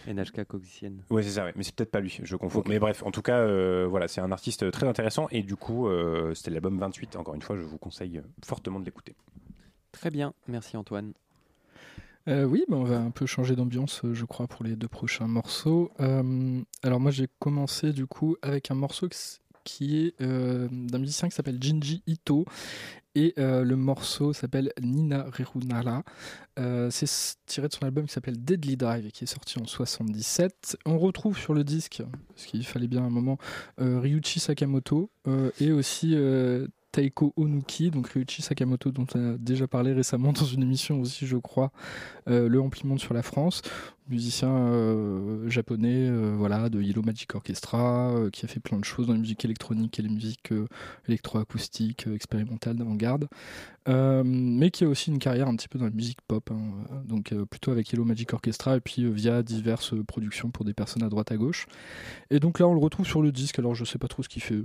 NHK 0.06 0.44
Cogicienne. 0.44 1.02
Ouais, 1.10 1.22
c'est 1.22 1.30
ça, 1.30 1.44
ouais. 1.44 1.52
mais 1.56 1.62
c'est 1.62 1.74
peut-être 1.74 1.90
pas 1.90 2.00
lui, 2.00 2.18
je 2.22 2.36
confonds. 2.36 2.62
Mais 2.66 2.78
bref, 2.78 3.02
en 3.02 3.10
tout 3.10 3.22
cas, 3.22 3.38
euh, 3.38 3.86
voilà, 3.88 4.08
c'est 4.08 4.20
un 4.20 4.32
artiste 4.32 4.70
très 4.70 4.86
intéressant 4.86 5.28
et 5.30 5.42
du 5.42 5.56
coup, 5.56 5.88
euh, 5.88 6.34
c'était 6.34 6.50
l'album 6.50 6.78
28. 6.78 7.16
Encore 7.16 7.34
une 7.34 7.42
fois, 7.42 7.56
je 7.56 7.62
vous 7.62 7.78
conseille 7.78 8.18
euh, 8.18 8.22
fortement 8.44 8.80
de 8.80 8.84
l'écouter. 8.84 9.14
Très 9.92 10.10
bien, 10.10 10.32
merci 10.48 10.76
Antoine. 10.76 11.12
Euh, 12.28 12.44
oui, 12.44 12.64
bah, 12.68 12.76
on 12.76 12.84
va 12.84 12.98
un 12.98 13.10
peu 13.10 13.26
changer 13.26 13.56
d'ambiance, 13.56 14.02
je 14.12 14.24
crois, 14.24 14.46
pour 14.46 14.64
les 14.64 14.76
deux 14.76 14.88
prochains 14.88 15.26
morceaux. 15.26 15.90
Euh, 16.00 16.60
alors 16.82 17.00
moi, 17.00 17.10
j'ai 17.10 17.28
commencé 17.38 17.92
du 17.92 18.06
coup 18.06 18.36
avec 18.42 18.70
un 18.70 18.74
morceau 18.74 19.08
qui 19.64 20.06
est 20.06 20.20
euh, 20.20 20.68
d'un 20.70 20.98
musicien 20.98 21.28
qui 21.28 21.34
s'appelle 21.34 21.58
Jinji 21.60 22.02
Ito. 22.06 22.44
Et 23.14 23.34
euh, 23.38 23.62
le 23.62 23.76
morceau 23.76 24.32
s'appelle 24.32 24.72
Nina 24.80 25.26
Rirunara. 25.30 26.02
Euh, 26.58 26.88
c'est 26.90 27.36
tiré 27.46 27.68
de 27.68 27.72
son 27.72 27.84
album 27.84 28.06
qui 28.06 28.12
s'appelle 28.12 28.42
Deadly 28.42 28.76
Drive, 28.76 29.10
qui 29.10 29.24
est 29.24 29.26
sorti 29.26 29.58
en 29.58 29.66
77. 29.66 30.78
On 30.86 30.98
retrouve 30.98 31.38
sur 31.38 31.54
le 31.54 31.64
disque, 31.64 32.02
parce 32.28 32.46
qu'il 32.46 32.64
fallait 32.64 32.88
bien 32.88 33.04
un 33.04 33.10
moment, 33.10 33.38
euh, 33.80 34.00
Ryuichi 34.00 34.40
Sakamoto 34.40 35.10
euh, 35.26 35.50
et 35.60 35.72
aussi 35.72 36.16
Taiko 36.90 37.32
Onuki, 37.36 37.90
donc 37.90 38.08
Ryuichi 38.08 38.42
Sakamoto 38.42 38.90
dont 38.90 39.06
on 39.14 39.34
a 39.34 39.38
déjà 39.38 39.66
parlé 39.66 39.92
récemment 39.92 40.32
dans 40.32 40.44
une 40.44 40.62
émission 40.62 41.00
aussi, 41.00 41.26
je 41.26 41.36
crois, 41.36 41.70
Le 42.26 42.60
Ampli 42.60 42.86
Monde 42.86 43.00
sur 43.00 43.14
la 43.14 43.22
France, 43.22 43.62
musicien 44.08 44.50
euh, 44.50 45.48
japonais, 45.48 46.08
euh, 46.08 46.34
voilà, 46.36 46.68
de 46.68 46.80
Yellow 46.80 47.02
Magic 47.02 47.34
Orchestra, 47.34 48.10
euh, 48.10 48.30
qui 48.30 48.44
a 48.44 48.48
fait 48.48 48.60
plein 48.60 48.78
de 48.78 48.84
choses 48.84 49.06
dans 49.06 49.12
la 49.12 49.18
musique 49.18 49.44
électronique 49.44 49.98
et 49.98 50.02
les 50.02 50.08
musiques 50.08 50.52
électroacoustiques, 51.08 52.06
expérimentales 52.12 52.76
d'avant-garde, 52.76 53.28
mais 53.86 54.70
qui 54.70 54.84
a 54.84 54.88
aussi 54.88 55.10
une 55.10 55.18
carrière 55.18 55.48
un 55.48 55.56
petit 55.56 55.68
peu 55.68 55.78
dans 55.78 55.86
la 55.86 55.90
musique 55.90 56.20
pop, 56.26 56.50
hein, 56.50 57.02
donc 57.04 57.34
plutôt 57.44 57.70
avec 57.70 57.90
Yellow 57.90 58.04
Magic 58.04 58.32
Orchestra 58.32 58.76
et 58.76 58.80
puis 58.80 59.10
via 59.10 59.42
diverses 59.42 59.94
productions 60.06 60.50
pour 60.50 60.64
des 60.64 60.74
personnes 60.74 61.02
à 61.02 61.08
droite 61.08 61.32
à 61.32 61.36
gauche. 61.36 61.66
Et 62.30 62.40
donc 62.40 62.58
là, 62.58 62.68
on 62.68 62.74
le 62.74 62.80
retrouve 62.80 63.06
sur 63.06 63.22
le 63.22 63.32
disque. 63.32 63.58
Alors, 63.58 63.74
je 63.74 63.84
sais 63.84 63.98
pas 63.98 64.08
trop 64.08 64.22
ce 64.22 64.28
qu'il 64.28 64.42
fait. 64.42 64.62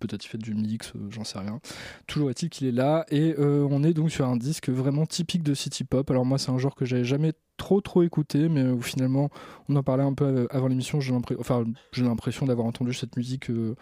Peut-être 0.00 0.24
il 0.24 0.28
fait 0.28 0.38
du 0.38 0.54
mix, 0.54 0.92
j'en 1.08 1.24
sais 1.24 1.38
rien. 1.38 1.60
Toujours 2.06 2.30
est-il 2.30 2.50
qu'il 2.50 2.66
est 2.66 2.72
là. 2.72 3.06
Et 3.10 3.34
on 3.38 3.82
est 3.82 3.94
donc 3.94 4.10
sur 4.10 4.26
un 4.26 4.36
disque 4.36 4.68
vraiment 4.68 5.06
typique 5.06 5.42
de 5.42 5.54
city 5.54 5.84
pop. 5.84 6.10
Alors, 6.10 6.24
moi, 6.24 6.38
c'est 6.38 6.50
un 6.50 6.58
genre 6.58 6.74
que 6.74 6.84
j'avais 6.84 7.04
jamais 7.04 7.32
trop 7.58 7.82
trop 7.82 8.02
écouté, 8.02 8.48
mais 8.48 8.64
où 8.66 8.80
finalement, 8.80 9.28
on 9.68 9.76
en 9.76 9.82
parlait 9.82 10.04
un 10.04 10.14
peu 10.14 10.24
euh, 10.24 10.46
avant 10.50 10.68
l'émission. 10.68 11.00
J'ai 11.00 11.12
l'impression 11.12 11.40
enfin, 11.40 11.64
l'impression 11.98 12.46
d'avoir 12.46 12.66
entendu 12.66 12.94
cette 12.94 13.16
musique. 13.18 13.50
euh, 13.50 13.74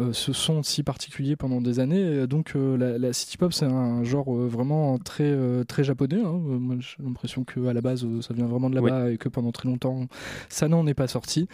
euh, 0.00 0.12
ce 0.12 0.32
son 0.32 0.64
si 0.64 0.82
particulier 0.82 1.36
pendant 1.36 1.60
des 1.60 1.78
années. 1.78 2.22
Et 2.22 2.26
donc 2.26 2.56
euh, 2.56 2.76
la, 2.76 2.98
la 2.98 3.12
city 3.12 3.36
pop 3.38 3.52
c'est 3.52 3.64
un 3.64 4.02
genre 4.02 4.34
euh, 4.34 4.48
vraiment 4.48 4.98
très 4.98 5.22
euh, 5.30 5.62
très 5.62 5.84
japonais. 5.84 6.16
hein. 6.20 6.34
Euh, 6.34 6.58
moi 6.58 6.74
j'ai 6.80 7.00
l'impression 7.00 7.44
que 7.44 7.66
à 7.68 7.72
la 7.72 7.80
base 7.80 8.04
euh, 8.04 8.20
ça 8.20 8.34
vient 8.34 8.46
vraiment 8.46 8.70
de 8.70 8.74
là-bas 8.74 9.12
et 9.12 9.18
que 9.18 9.28
pendant 9.28 9.52
très 9.52 9.68
longtemps 9.68 10.06
ça 10.48 10.66
n'en 10.66 10.84
est 10.88 10.94
pas 10.94 11.06
sorti. 11.06 11.46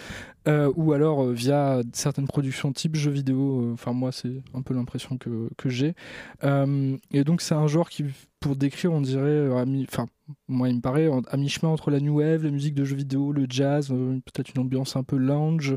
Euh, 0.48 0.72
ou 0.74 0.94
alors 0.94 1.22
euh, 1.24 1.32
via 1.34 1.82
certaines 1.92 2.26
productions 2.26 2.72
type 2.72 2.96
jeux 2.96 3.10
vidéo. 3.10 3.60
euh, 3.60 3.72
Enfin 3.74 3.92
moi 3.92 4.10
c'est 4.10 4.42
un 4.54 4.62
peu 4.62 4.72
l'impression 4.72 5.18
que, 5.18 5.50
que 5.58 5.68
j'ai. 5.68 5.94
Euh, 6.42 6.96
et 7.12 7.24
donc 7.24 7.42
c'est 7.42 7.54
un 7.54 7.66
genre 7.66 7.90
qui 7.90 8.06
pour 8.40 8.56
décrire 8.56 8.92
on 8.92 9.00
dirait 9.02 9.20
euh, 9.22 9.64
enfin 9.86 10.06
moi 10.48 10.68
il 10.68 10.76
me 10.76 10.80
paraît 10.80 11.08
à 11.28 11.36
mi-chemin 11.36 11.70
entre 11.72 11.90
la 11.90 12.00
new 12.00 12.18
wave, 12.18 12.44
la 12.44 12.50
musique 12.50 12.74
de 12.74 12.84
jeux 12.84 12.96
vidéo, 12.96 13.32
le 13.32 13.46
jazz, 13.48 13.90
euh, 13.90 14.20
peut-être 14.24 14.54
une 14.54 14.62
ambiance 14.62 14.96
un 14.96 15.02
peu 15.02 15.16
lounge, 15.16 15.76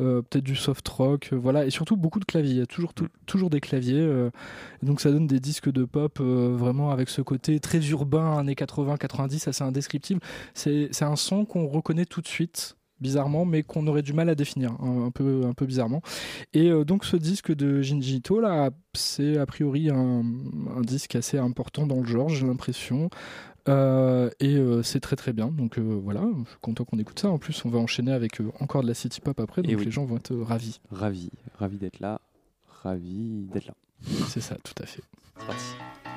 euh, 0.00 0.22
peut-être 0.22 0.44
du 0.44 0.54
soft 0.56 0.86
rock, 0.88 1.30
euh, 1.32 1.36
voilà, 1.36 1.66
et 1.66 1.70
surtout 1.70 1.96
beaucoup 1.96 2.20
de 2.20 2.24
claviers. 2.24 2.52
Il 2.52 2.58
y 2.58 2.62
a 2.62 2.66
toujours, 2.66 2.94
tout- 2.94 3.08
toujours 3.26 3.50
des 3.50 3.60
claviers, 3.60 4.28
donc 4.82 5.00
ça 5.00 5.10
donne 5.10 5.26
des 5.26 5.40
disques 5.40 5.70
de 5.70 5.84
pop 5.84 6.20
vraiment 6.20 6.90
avec 6.90 7.08
ce 7.08 7.22
côté 7.22 7.58
très 7.60 7.84
urbain, 7.90 8.38
années 8.38 8.54
80-90, 8.54 9.48
assez 9.48 9.64
indescriptible. 9.64 10.20
C'est 10.54 10.88
c'est 10.92 11.04
un 11.04 11.16
son 11.16 11.44
qu'on 11.44 11.66
reconnaît 11.66 12.06
tout 12.06 12.20
de 12.20 12.28
suite 12.28 12.76
bizarrement, 13.00 13.44
mais 13.44 13.62
qu'on 13.62 13.86
aurait 13.86 14.02
du 14.02 14.12
mal 14.12 14.28
à 14.28 14.34
définir, 14.34 14.72
un, 14.80 15.06
un 15.06 15.10
peu, 15.10 15.42
un 15.46 15.54
peu 15.54 15.66
bizarrement. 15.66 16.02
Et 16.52 16.70
euh, 16.70 16.84
donc 16.84 17.04
ce 17.04 17.16
disque 17.16 17.54
de 17.54 17.80
Jinji 17.82 18.16
Ito, 18.16 18.40
là, 18.40 18.70
c'est 18.94 19.38
a 19.38 19.46
priori 19.46 19.90
un, 19.90 20.22
un 20.76 20.80
disque 20.80 21.14
assez 21.16 21.38
important 21.38 21.86
dans 21.86 22.00
le 22.00 22.06
genre, 22.06 22.28
j'ai 22.28 22.46
l'impression. 22.46 23.10
Euh, 23.68 24.30
et 24.40 24.56
euh, 24.56 24.82
c'est 24.82 25.00
très 25.00 25.16
très 25.16 25.34
bien, 25.34 25.48
donc 25.48 25.78
voilà, 25.78 26.22
je 26.44 26.50
suis 26.50 26.58
content 26.60 26.84
qu'on 26.84 26.98
écoute 26.98 27.18
ça. 27.18 27.28
En 27.28 27.38
plus, 27.38 27.64
on 27.66 27.68
va 27.68 27.78
enchaîner 27.78 28.12
avec 28.12 28.38
encore 28.60 28.82
de 28.82 28.88
la 28.88 28.94
city 28.94 29.20
pop 29.20 29.38
après, 29.40 29.60
donc 29.62 29.70
Et 29.70 29.76
oui. 29.76 29.84
les 29.84 29.90
gens 29.90 30.04
vont 30.06 30.16
être 30.16 30.34
ravis. 30.34 30.80
Ravi, 30.90 31.30
ravi 31.58 31.76
d'être 31.76 32.00
là, 32.00 32.20
ravi 32.82 33.46
d'être 33.52 33.66
là. 33.66 33.74
C'est 34.28 34.40
ça, 34.40 34.56
tout 34.62 34.82
à 34.82 34.86
fait. 34.86 35.02
C'est 35.38 36.07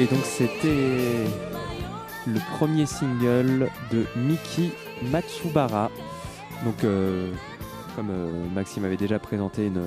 Et 0.00 0.06
donc 0.06 0.24
c'était 0.24 1.26
le 2.26 2.56
premier 2.56 2.86
single 2.86 3.68
de 3.92 4.06
Miki 4.16 4.70
Matsubara. 5.12 5.90
Donc 6.64 6.84
euh, 6.84 7.30
comme 7.94 8.08
euh, 8.08 8.48
Maxime 8.54 8.86
avait 8.86 8.96
déjà 8.96 9.18
présenté 9.18 9.66
une, 9.66 9.82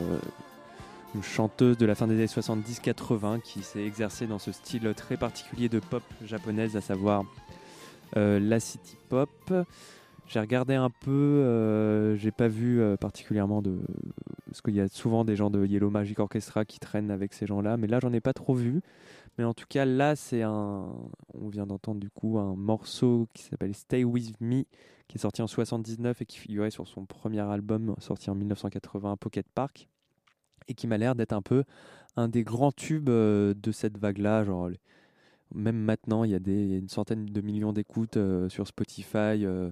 chanteuse 1.24 1.80
de 1.80 1.88
la 1.88 1.95
fin 1.95 2.05
des 2.05 2.14
années 2.14 2.28
70-80 2.28 3.41
qui 3.41 3.64
s'est 3.64 3.84
exercée 3.84 4.28
dans 4.28 4.38
ce 4.38 4.51
style 4.51 4.93
très 4.95 5.18
particulier 5.18 5.68
de 5.68 5.80
pop 5.80 6.03
japonaise, 6.24 6.78
à 6.78 6.82
savoir 6.82 7.24
euh, 8.16 8.39
la 8.39 8.59
city 8.59 8.97
pop. 9.09 9.32
J'ai 10.28 10.39
regardé 10.39 10.76
un 10.76 10.91
peu, 10.91 12.16
j'ai 12.18 12.32
pas 12.32 12.47
vu 12.47 12.82
particulièrement 12.99 13.64
de. 13.64 13.80
Parce 14.45 14.61
qu'il 14.61 14.76
y 14.76 14.80
a 14.80 14.88
souvent 14.88 15.26
des 15.26 15.36
gens 15.36 15.49
de 15.49 15.66
Yellow 15.66 15.89
Magic 15.89 16.20
Orchestra 16.20 16.66
qui 16.66 16.80
traînent 16.80 17.09
avec 17.09 17.34
ces 17.34 17.47
gens-là, 17.47 17.78
mais 17.78 17.88
là 17.88 17.99
j'en 17.99 18.14
ai 18.14 18.22
pas 18.22 18.34
trop 18.34 18.53
vu. 18.53 18.84
Mais 19.38 19.43
en 19.43 19.53
tout 19.53 19.65
cas, 19.67 19.86
là 19.86 20.15
c'est 20.15 20.43
un. 20.43 20.93
On 21.34 21.49
vient 21.49 21.65
d'entendre 21.65 21.99
du 21.99 22.09
coup 22.09 22.38
un 22.39 22.55
morceau 22.55 23.27
qui 23.34 23.43
s'appelle 23.43 23.73
Stay 23.75 24.03
With 24.03 24.39
Me, 24.41 24.63
qui 25.07 25.17
est 25.17 25.21
sorti 25.21 25.41
en 25.41 25.47
79 25.47 26.21
et 26.21 26.25
qui 26.25 26.38
figurait 26.38 26.71
sur 26.71 26.88
son 26.88 27.05
premier 27.05 27.41
album 27.41 27.95
sorti 27.99 28.29
en 28.29 28.36
1980, 28.36 29.17
Pocket 29.17 29.47
Park, 29.53 29.89
et 30.67 30.73
qui 30.75 30.88
m'a 30.88 30.97
l'air 30.97 31.15
d'être 31.15 31.34
un 31.34 31.41
peu 31.41 31.63
un 32.15 32.27
des 32.27 32.43
grands 32.43 32.71
tubes 32.71 33.09
euh, 33.09 33.53
de 33.55 33.71
cette 33.71 33.97
vague-là. 33.97 34.43
Genre, 34.43 34.69
même 35.53 35.77
maintenant, 35.77 36.23
il 36.23 36.31
y 36.31 36.36
a 36.36 36.39
des, 36.39 36.77
une 36.77 36.89
centaine 36.89 37.25
de 37.25 37.41
millions 37.41 37.73
d'écoutes 37.73 38.17
euh, 38.17 38.49
sur 38.49 38.67
Spotify. 38.67 39.45
euh, 39.45 39.71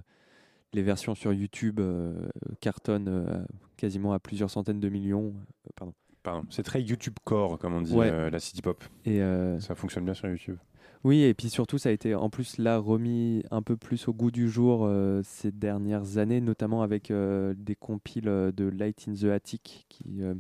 les 0.74 0.84
versions 0.84 1.16
sur 1.16 1.34
YouTube 1.34 1.80
euh, 1.82 2.30
cartonnent 2.62 3.46
quasiment 3.76 4.14
à 4.14 4.20
plusieurs 4.20 4.50
centaines 4.50 4.80
de 4.80 4.90
millions. 4.90 5.34
Pardon. 5.76 5.94
Pardon, 6.24 6.46
c'est 6.50 6.64
très 6.64 6.82
YouTube 6.82 7.16
core, 7.24 7.58
comme 7.58 7.74
on 7.74 7.82
dit, 7.82 7.94
Ouais. 7.96 8.10
euh, 8.12 8.30
la 8.30 8.40
city 8.40 8.62
pop. 8.62 8.84
Et 9.06 9.22
euh, 9.22 9.60
Ça 9.60 9.74
fonctionne 9.76 10.06
bien 10.06 10.14
sur 10.14 10.28
YouTube. 10.30 10.58
oui, 11.04 11.24
et 11.24 11.34
puis 11.34 11.50
surtout, 11.50 11.78
ça 11.80 11.90
a 11.90 11.92
été 11.92 12.14
en 12.14 12.30
plus 12.30 12.58
là 12.60 12.78
remis 12.78 13.44
un 13.50 13.62
peu 13.64 13.76
plus 13.76 14.08
au 14.08 14.14
goût 14.14 14.30
du 14.30 14.48
jour 14.50 14.86
euh, 14.86 15.22
ces 15.24 15.52
dernières 15.52 16.18
années, 16.20 16.40
notamment 16.42 16.84
avec 16.84 17.10
euh, 17.10 17.56
des 17.58 17.76
compiles 17.76 18.26
de 18.56 18.70
Light 18.70 19.06
in 19.10 19.14
the 19.14 19.32
Attic 19.32 19.86
qui, 19.90 20.22
euh, 20.22 20.36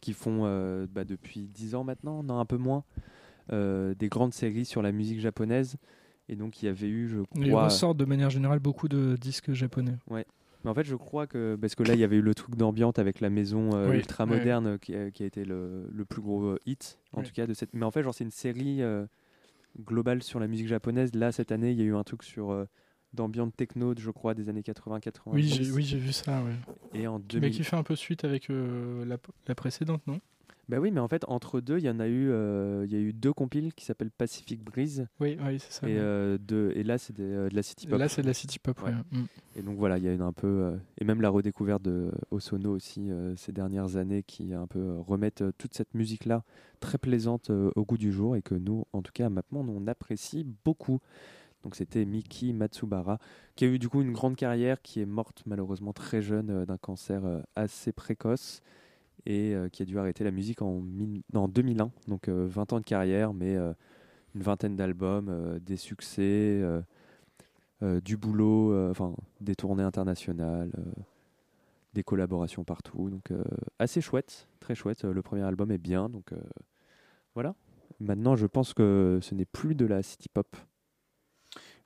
qui 0.00 0.12
font 0.12 0.42
euh, 0.44 0.86
bah, 0.88 1.04
depuis 1.04 1.48
10 1.48 1.74
ans 1.74 1.82
maintenant, 1.84 2.22
non, 2.22 2.38
un 2.38 2.44
peu 2.46 2.56
moins, 2.58 2.84
euh, 3.52 3.94
des 3.94 4.08
grandes 4.08 4.34
séries 4.34 4.64
sur 4.64 4.82
la 4.82 4.92
musique 4.92 5.18
japonaise. 5.20 5.76
Et 6.28 6.36
donc, 6.36 6.62
il 6.62 6.66
y 6.66 6.68
avait 6.68 6.88
eu, 6.88 7.08
je 7.08 7.18
Il 7.34 7.48
crois. 7.50 7.64
ressort 7.64 7.94
de 7.94 8.04
manière 8.06 8.30
générale 8.30 8.58
beaucoup 8.60 8.88
de 8.88 9.16
disques 9.20 9.52
japonais. 9.52 9.96
Ouais. 10.08 10.24
Mais 10.64 10.70
en 10.70 10.74
fait, 10.74 10.84
je 10.84 10.96
crois 10.96 11.26
que. 11.26 11.56
Parce 11.60 11.74
que 11.74 11.82
là, 11.82 11.94
il 11.94 12.00
y 12.00 12.04
avait 12.04 12.16
eu 12.16 12.22
le 12.22 12.34
truc 12.34 12.56
d'ambiance 12.56 12.98
avec 12.98 13.20
la 13.20 13.30
maison 13.30 13.74
euh, 13.74 13.90
Oui, 13.90 13.96
ultra 13.96 14.26
moderne 14.26 14.66
euh, 14.66 14.78
qui, 14.78 14.94
a- 14.94 15.10
qui 15.10 15.22
a 15.22 15.26
été 15.26 15.44
le, 15.44 15.88
le 15.92 16.04
plus 16.04 16.22
gros 16.22 16.42
euh, 16.44 16.58
hit, 16.66 16.98
en 17.12 17.22
tout 17.22 17.32
cas. 17.32 17.46
de 17.46 17.54
cette. 17.54 17.74
Mais 17.74 17.84
en 17.84 17.90
fait, 17.90 18.02
genre, 18.02 18.14
c'est 18.14 18.24
une 18.24 18.30
série 18.30 18.82
euh, 18.82 19.06
globale 19.80 20.22
sur 20.22 20.40
la 20.40 20.46
musique 20.48 20.68
japonaise. 20.68 21.14
Là, 21.14 21.32
cette 21.32 21.52
année, 21.52 21.70
il 21.72 21.78
y 21.78 21.82
a 21.82 21.84
eu 21.84 21.94
un 21.94 22.04
truc 22.04 22.22
sur. 22.22 22.50
euh, 22.50 22.64
d'ambiance 23.12 23.52
techno, 23.56 23.94
je 23.96 24.10
crois, 24.10 24.34
des 24.34 24.48
années 24.48 24.62
80-90. 24.62 25.10
Oui, 25.26 25.42
j'ai 25.44 25.70
oui, 25.70 25.84
vu 25.84 26.10
ça. 26.12 26.42
Ouais. 26.42 26.56
Et 27.00 27.06
en 27.06 27.20
Mais 27.20 27.24
2000... 27.26 27.50
qui 27.52 27.62
fait 27.62 27.76
un 27.76 27.84
peu 27.84 27.94
suite 27.94 28.24
avec 28.24 28.50
euh, 28.50 29.04
la, 29.04 29.18
la 29.46 29.54
précédente, 29.54 30.04
non? 30.08 30.20
Bah 30.68 30.78
oui, 30.78 30.90
mais 30.90 31.00
en 31.00 31.08
fait, 31.08 31.24
entre 31.28 31.60
deux, 31.60 31.78
il 31.78 31.84
y 31.84 31.90
en 31.90 32.00
a 32.00 32.06
eu, 32.06 32.30
euh, 32.30 32.84
il 32.86 32.92
y 32.92 32.96
a 32.96 32.98
eu 32.98 33.12
deux 33.12 33.32
compiles 33.32 33.74
qui 33.74 33.84
s'appellent 33.84 34.10
Pacific 34.10 34.62
Breeze. 34.62 35.06
Oui, 35.20 35.36
oui, 35.44 35.58
c'est 35.58 35.72
ça. 35.72 35.88
Et, 35.88 35.98
euh, 35.98 36.38
et 36.74 36.82
là, 36.82 36.96
c'est 36.96 37.18
euh, 37.20 37.50
de 37.50 37.54
la 37.54 37.62
city 37.62 37.86
pop. 37.86 37.98
Là, 37.98 38.08
c'est 38.08 38.22
de 38.22 38.26
la 38.26 38.34
city 38.34 38.58
pop. 38.58 38.80
Ouais. 38.82 38.90
ouais. 38.90 39.18
Mm. 39.18 39.26
Et 39.56 39.62
donc 39.62 39.76
voilà, 39.76 39.98
il 39.98 40.04
y 40.04 40.08
a 40.08 40.12
une 40.12 40.22
un 40.22 40.32
peu 40.32 40.46
euh, 40.46 40.76
et 40.98 41.04
même 41.04 41.20
la 41.20 41.28
redécouverte 41.28 41.82
de 41.82 42.10
Osono 42.30 42.74
aussi 42.74 43.10
ces 43.36 43.52
dernières 43.52 43.96
années 43.96 44.22
qui 44.22 44.54
un 44.54 44.66
peu 44.66 44.98
remettent 44.98 45.44
toute 45.58 45.74
cette 45.74 45.94
musique 45.94 46.24
là 46.24 46.44
très 46.80 46.98
plaisante 46.98 47.50
au 47.50 47.84
goût 47.84 47.98
du 47.98 48.10
jour 48.10 48.36
et 48.36 48.42
que 48.42 48.54
nous 48.54 48.84
en 48.92 49.02
tout 49.02 49.12
cas 49.12 49.28
Mapmond 49.28 49.66
on 49.68 49.86
apprécie 49.86 50.44
beaucoup. 50.64 50.98
Donc 51.62 51.76
c'était 51.76 52.04
Miki 52.04 52.52
Matsubara 52.52 53.18
qui 53.54 53.64
a 53.64 53.68
eu 53.68 53.78
du 53.78 53.88
coup 53.88 54.02
une 54.02 54.12
grande 54.12 54.36
carrière 54.36 54.82
qui 54.82 55.00
est 55.00 55.06
morte 55.06 55.42
malheureusement 55.46 55.92
très 55.92 56.20
jeune 56.20 56.64
d'un 56.64 56.78
cancer 56.78 57.22
assez 57.54 57.92
précoce 57.92 58.62
et 59.26 59.54
euh, 59.54 59.68
qui 59.68 59.82
a 59.82 59.84
dû 59.84 59.98
arrêter 59.98 60.24
la 60.24 60.30
musique 60.30 60.62
en, 60.62 60.80
mille- 60.80 61.22
en 61.34 61.48
2001 61.48 61.90
donc 62.08 62.28
euh, 62.28 62.46
20 62.48 62.72
ans 62.74 62.80
de 62.80 62.84
carrière 62.84 63.32
mais 63.34 63.56
euh, 63.56 63.72
une 64.34 64.42
vingtaine 64.42 64.74
d'albums, 64.76 65.28
euh, 65.28 65.58
des 65.60 65.76
succès 65.76 66.22
euh, 66.62 66.82
euh, 67.82 68.00
du 68.00 68.16
boulot, 68.16 68.72
euh, 68.72 68.90
enfin 68.90 69.14
des 69.40 69.54
tournées 69.54 69.84
internationales, 69.84 70.72
euh, 70.78 70.82
des 71.92 72.02
collaborations 72.02 72.64
partout. 72.64 73.10
Donc 73.10 73.30
euh, 73.30 73.44
assez 73.78 74.00
chouette, 74.00 74.48
très 74.58 74.74
chouette. 74.74 75.04
Euh, 75.04 75.12
Le 75.12 75.22
premier 75.22 75.42
album 75.42 75.70
est 75.70 75.78
bien, 75.78 76.08
donc 76.08 76.32
euh, 76.32 76.36
voilà. 77.34 77.54
Maintenant, 78.00 78.34
je 78.34 78.46
pense 78.46 78.74
que 78.74 79.20
ce 79.22 79.36
n'est 79.36 79.44
plus 79.44 79.76
de 79.76 79.86
la 79.86 80.02
city 80.02 80.28
pop. 80.28 80.56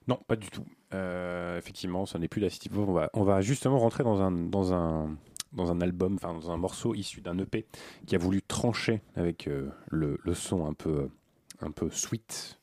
Non, 0.07 0.17
pas 0.27 0.35
du 0.35 0.49
tout. 0.49 0.65
Euh, 0.95 1.57
effectivement, 1.59 2.07
ça 2.07 2.17
n'est 2.17 2.27
plus 2.27 2.41
la 2.41 2.49
city 2.49 2.69
pop. 2.69 2.87
On 2.87 2.93
va, 2.93 3.09
on 3.13 3.23
va 3.23 3.41
justement 3.41 3.77
rentrer 3.77 4.03
dans 4.03 4.21
un, 4.21 4.31
dans 4.31 4.73
un, 4.73 5.15
dans 5.53 5.71
un 5.71 5.81
album, 5.81 6.15
enfin 6.15 6.33
dans 6.33 6.51
un 6.51 6.57
morceau 6.57 6.93
issu 6.93 7.21
d'un 7.21 7.37
EP 7.39 7.65
qui 8.05 8.15
a 8.15 8.17
voulu 8.17 8.41
trancher 8.41 9.01
avec 9.15 9.47
euh, 9.47 9.69
le, 9.89 10.19
son 10.33 10.65
un 10.65 10.73
peu, 10.73 11.09
un 11.61 11.71
peu 11.71 11.89
sweet 11.89 12.59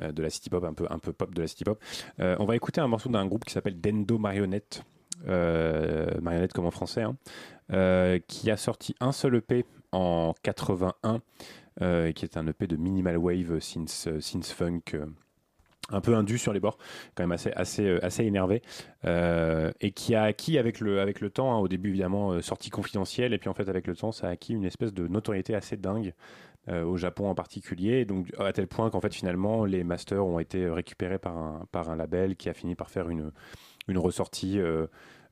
euh, 0.00 0.12
de 0.12 0.22
la 0.22 0.30
city 0.30 0.50
pop, 0.50 0.64
un 0.64 0.74
peu, 0.74 0.86
un 0.90 0.98
peu 0.98 1.12
pop 1.12 1.34
de 1.34 1.40
la 1.40 1.48
city 1.48 1.64
pop. 1.64 1.82
Euh, 2.20 2.36
on 2.38 2.44
va 2.44 2.56
écouter 2.56 2.80
un 2.80 2.88
morceau 2.88 3.08
d'un 3.08 3.26
groupe 3.26 3.44
qui 3.44 3.52
s'appelle 3.52 3.80
Dendo 3.80 4.18
Marionnette, 4.18 4.84
euh, 5.28 6.20
marionnette 6.20 6.52
comme 6.52 6.66
en 6.66 6.70
français, 6.70 7.02
hein, 7.02 7.16
euh, 7.72 8.18
qui 8.28 8.50
a 8.50 8.56
sorti 8.56 8.94
un 9.00 9.12
seul 9.12 9.36
EP 9.36 9.64
en 9.92 10.34
81, 10.42 11.20
euh, 11.80 12.12
qui 12.12 12.24
est 12.24 12.36
un 12.36 12.46
EP 12.46 12.66
de 12.66 12.76
minimal 12.76 13.16
wave 13.16 13.60
synth, 13.60 14.20
synth 14.20 14.46
funk. 14.46 14.82
Un 15.90 16.00
peu 16.00 16.14
indu 16.14 16.38
sur 16.38 16.52
les 16.52 16.60
bords, 16.60 16.78
quand 17.14 17.22
même 17.22 17.32
assez, 17.32 17.52
assez, 17.52 17.86
euh, 17.86 18.10
énervé, 18.18 18.62
euh, 19.04 19.70
et 19.80 19.92
qui 19.92 20.14
a 20.14 20.24
acquis 20.24 20.58
avec 20.58 20.80
le, 20.80 21.30
temps, 21.30 21.54
hein, 21.54 21.58
au 21.58 21.68
début 21.68 21.90
évidemment 21.90 22.32
euh, 22.32 22.40
sortie 22.40 22.70
confidentielle, 22.70 23.32
et 23.32 23.38
puis 23.38 23.48
en 23.48 23.54
fait 23.54 23.68
avec 23.68 23.86
le 23.86 23.94
temps 23.94 24.12
ça 24.12 24.28
a 24.28 24.30
acquis 24.30 24.54
une 24.54 24.64
espèce 24.64 24.92
de 24.92 25.06
notoriété 25.06 25.54
assez 25.54 25.76
dingue 25.76 26.12
au 26.68 26.96
Japon 26.96 27.28
en 27.28 27.36
particulier, 27.36 28.04
donc 28.04 28.26
à 28.40 28.52
tel 28.52 28.66
point 28.66 28.90
qu'en 28.90 29.00
fait 29.00 29.14
finalement 29.14 29.64
les 29.64 29.84
masters 29.84 30.26
ont 30.26 30.40
été 30.40 30.68
récupérés 30.68 31.20
par 31.20 31.38
un, 31.38 31.64
par 31.70 31.90
un 31.90 31.94
label 31.94 32.34
qui 32.34 32.48
a 32.48 32.54
fini 32.54 32.74
par 32.74 32.90
faire 32.90 33.08
une 33.08 33.30
ressortie 33.98 34.58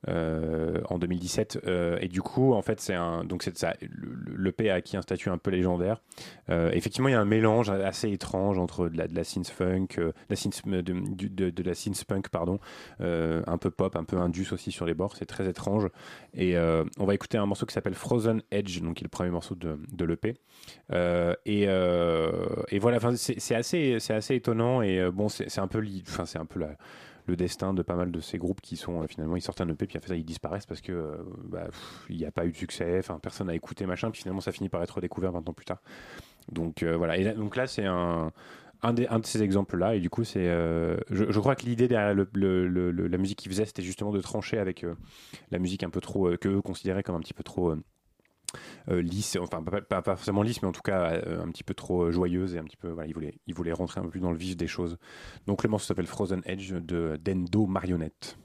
euh, 0.09 0.81
en 0.91 0.99
2017 0.99 1.61
euh, 1.67 1.99
et 2.01 2.09
du 2.09 2.21
coup 2.23 2.53
en 2.53 2.63
fait 2.63 2.81
c'est 2.81 2.95
un 2.95 3.25
donc 3.25 3.43
c'est 3.43 3.57
ça 3.57 3.75
le, 3.81 4.09
le- 4.37 4.43
l'EP 4.45 4.69
a 4.71 4.75
acquis 4.75 4.97
un 4.97 5.03
statut 5.03 5.31
un 5.31 5.39
peu 5.39 5.51
légendaire. 5.51 6.03
Euh, 6.51 6.71
effectivement 6.73 7.09
il 7.09 7.13
y 7.13 7.15
a 7.15 7.21
un 7.21 7.25
mélange 7.25 7.71
assez 7.71 8.11
étrange 8.11 8.59
entre 8.59 8.89
de 8.89 8.97
la, 8.99 9.09
de 9.09 9.15
la 9.15 9.25
synth 9.25 9.49
funk 9.49 9.87
de 9.99 10.13
la 10.29 11.75
synth, 11.75 12.05
punk 12.05 12.29
pardon 12.29 12.59
un 13.01 13.59
peu 13.59 13.71
pop 13.71 13.97
un 13.97 14.05
peu 14.05 14.19
indus 14.19 14.49
aussi 14.53 14.71
sur 14.73 14.87
les 14.87 14.95
bords 14.95 15.17
c'est 15.17 15.27
très 15.27 15.49
étrange. 15.49 15.89
Et 16.35 16.57
on 16.57 17.05
va 17.05 17.15
écouter 17.15 17.39
un 17.39 17.47
morceau 17.47 17.67
qui 17.67 17.73
s'appelle 17.75 17.95
Frozen 17.95 18.43
Edge 18.51 18.81
donc 18.83 18.95
qui 18.97 19.05
est 19.05 19.07
le 19.07 19.09
premier 19.11 19.31
morceau 19.31 19.55
de, 19.55 19.79
de 19.93 20.05
l'EP 20.05 20.35
et, 21.47 21.63
et 21.65 22.79
voilà 22.79 22.99
c'est 23.17 23.55
assez 23.55 23.99
assez 24.11 24.35
étonnant 24.35 24.83
et 24.83 25.11
bon 25.11 25.29
c'est 25.29 25.59
un 25.59 25.69
peu 25.69 25.85
enfin 26.09 26.27
c'est 26.27 26.39
un 26.39 26.47
peu 26.47 26.61
la 26.61 26.77
le 27.27 27.37
destin 27.37 27.73
de 27.75 27.83
pas 27.83 27.95
mal 27.95 28.11
de 28.11 28.21
ces 28.21 28.39
groupes 28.39 28.61
qui 28.61 28.77
sont 28.77 29.03
euh, 29.03 29.07
finalement 29.07 29.37
ils 29.37 29.43
sortent 29.43 29.61
un 29.61 29.69
EP 29.69 29.87
puis 29.87 29.97
après 29.97 30.09
ça 30.09 30.17
ils 30.17 30.25
disparaissent 30.25 30.67
parce 30.67 30.81
que 30.81 30.93
euh, 30.93 31.17
bah, 31.45 31.69
il 32.09 32.17
n'y 32.17 32.25
a 32.25 32.31
pas 32.31 32.45
eu 32.47 32.53
de 32.53 32.57
succès 32.57 32.99
enfin 32.99 33.19
personne 33.19 33.47
n'a 33.47 33.55
écouté 33.55 33.87
machin 33.87 34.11
puis 34.11 34.23
finalement 34.23 34.41
ça 34.41 34.53
finit 34.53 34.69
par 34.69 34.83
être 34.83 34.93
redécouvert 34.97 35.33
20 35.33 35.49
ans 35.49 35.53
plus 35.53 35.65
tard. 35.65 35.81
Donc 36.51 36.83
euh, 36.83 36.97
voilà. 36.97 37.17
Et 37.17 37.33
donc 37.35 37.57
là 37.57 37.67
c'est 37.67 37.85
un 37.85 38.33
un, 38.83 38.93
de 38.93 39.25
ces 39.25 39.43
exemples 39.43 39.79
là 39.79 39.95
et 39.95 40.01
du 40.01 40.11
coup 40.11 40.25
c'est 40.25 40.45
je, 40.45 41.41
crois 41.41 41.57
que 41.57 41.65
l'idée 41.65 41.89
derrière 41.89 42.15
la 42.15 43.17
musique 43.17 43.39
qu'ils 43.39 43.51
faisaient 43.51 43.65
c'était 43.65 43.83
justement 43.83 44.13
de 44.13 44.21
trancher 44.21 44.59
avec 44.59 44.85
la 45.51 45.59
musique 45.59 45.83
un 45.85 45.89
peu 45.89 46.03
trop 46.03 46.37
que 46.37 46.51
eux 46.51 46.61
considéraient 46.61 47.03
comme 47.03 47.15
un 47.15 47.21
petit 47.21 47.33
peu 47.33 47.43
trop 47.43 47.75
lisse, 48.89 49.37
enfin 49.41 49.63
pas, 49.63 49.81
pas- 49.81 50.03
forcément 50.17 50.43
lisse, 50.43 50.63
mais 50.63 50.69
en 50.69 50.73
tout 50.73 50.83
cas 50.83 51.13
euh, 51.13 51.43
un 51.43 51.49
petit 51.49 51.65
peu 51.65 51.75
trop 51.75 52.05
euh, 52.05 52.11
joyeuse 52.11 52.55
et 52.55 52.59
un 52.59 52.65
petit 52.65 52.77
peu, 52.77 52.89
voilà, 52.91 53.09
ils 53.09 53.15
voulaient, 53.15 53.35
ils 53.47 53.55
voulaient 53.55 53.73
rentrer 53.73 54.01
un 54.01 54.05
peu 54.05 54.11
plus 54.11 54.21
dans 54.21 54.31
le 54.31 54.37
vif 54.39 54.57
des 54.57 54.67
choses. 54.67 54.99
Donc 55.47 55.63
le 55.65 55.71
morceau 55.71 55.87
s'appelle 55.87 56.07
Frozen 56.07 56.43
Edge 56.45 56.73
de 56.73 57.19
Dendo 57.23 57.67
Marionnette. 57.67 58.37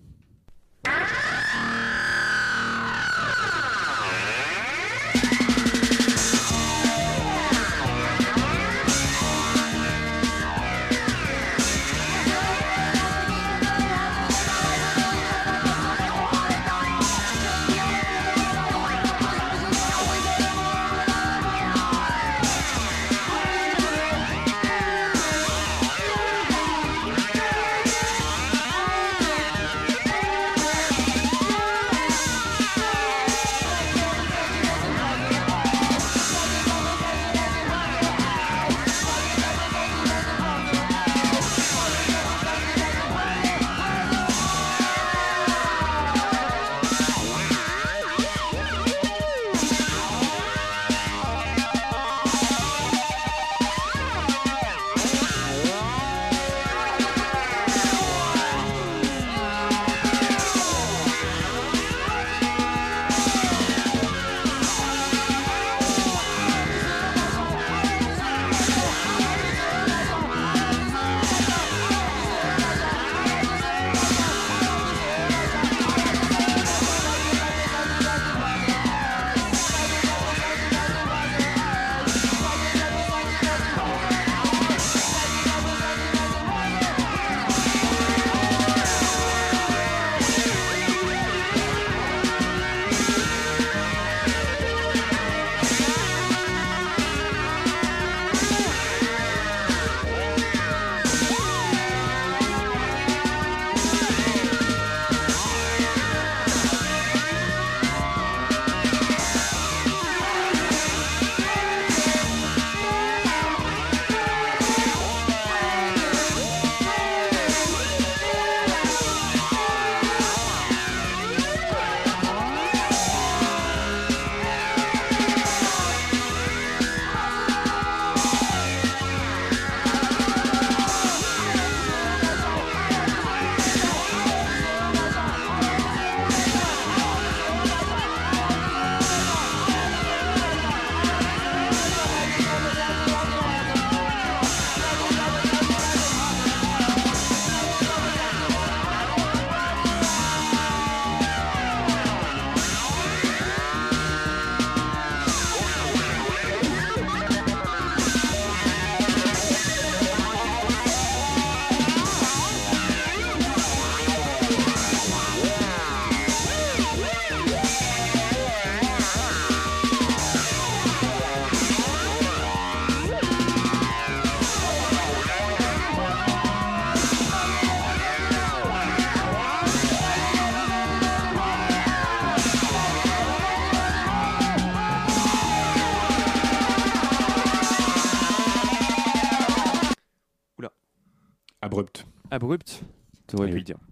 Eh 193.47 193.51
pu 193.51 193.57
oui. 193.57 193.63
dire. 193.63 193.77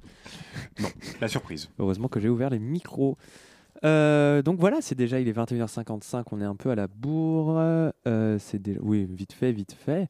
Non, 0.80 0.90
la 1.22 1.28
surprise. 1.28 1.70
Heureusement 1.80 2.08
que 2.08 2.20
j'ai 2.20 2.30
ouvert 2.30 2.50
les 2.50 2.60
micros. 2.60 3.18
Euh, 3.84 4.42
donc 4.42 4.60
voilà, 4.60 4.82
c'est 4.82 4.96
déjà, 4.96 5.20
il 5.20 5.28
est 5.28 5.38
21h55, 5.38 6.24
on 6.32 6.42
est 6.42 6.46
un 6.46 6.56
peu 6.56 6.70
à 6.72 6.76
la 6.76 6.88
bourre. 6.88 7.56
Euh, 7.58 8.40
c'est 8.40 8.62
déjà, 8.62 8.80
oui, 8.82 9.08
vite 9.10 9.34
fait, 9.34 9.52
vite 9.52 9.74
fait. 9.74 10.10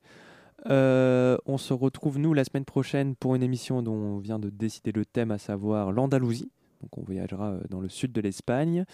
Euh, 0.70 1.38
on 1.46 1.58
se 1.58 1.74
retrouve, 1.74 2.18
nous, 2.18 2.34
la 2.34 2.44
semaine 2.44 2.66
prochaine 2.66 3.16
pour 3.16 3.36
une 3.36 3.44
émission 3.44 3.82
dont 3.82 3.94
on 3.94 4.18
vient 4.18 4.40
de 4.40 4.50
décider 4.50 4.92
le 4.92 5.06
thème, 5.06 5.32
à 5.32 5.38
savoir 5.38 5.92
l'Andalousie. 5.92 6.52
Donc 6.82 6.98
on 6.98 7.04
voyagera 7.04 7.58
dans 7.70 7.80
le 7.80 7.90
sud 7.90 8.12
de 8.12 8.22
l'Espagne. 8.22 8.86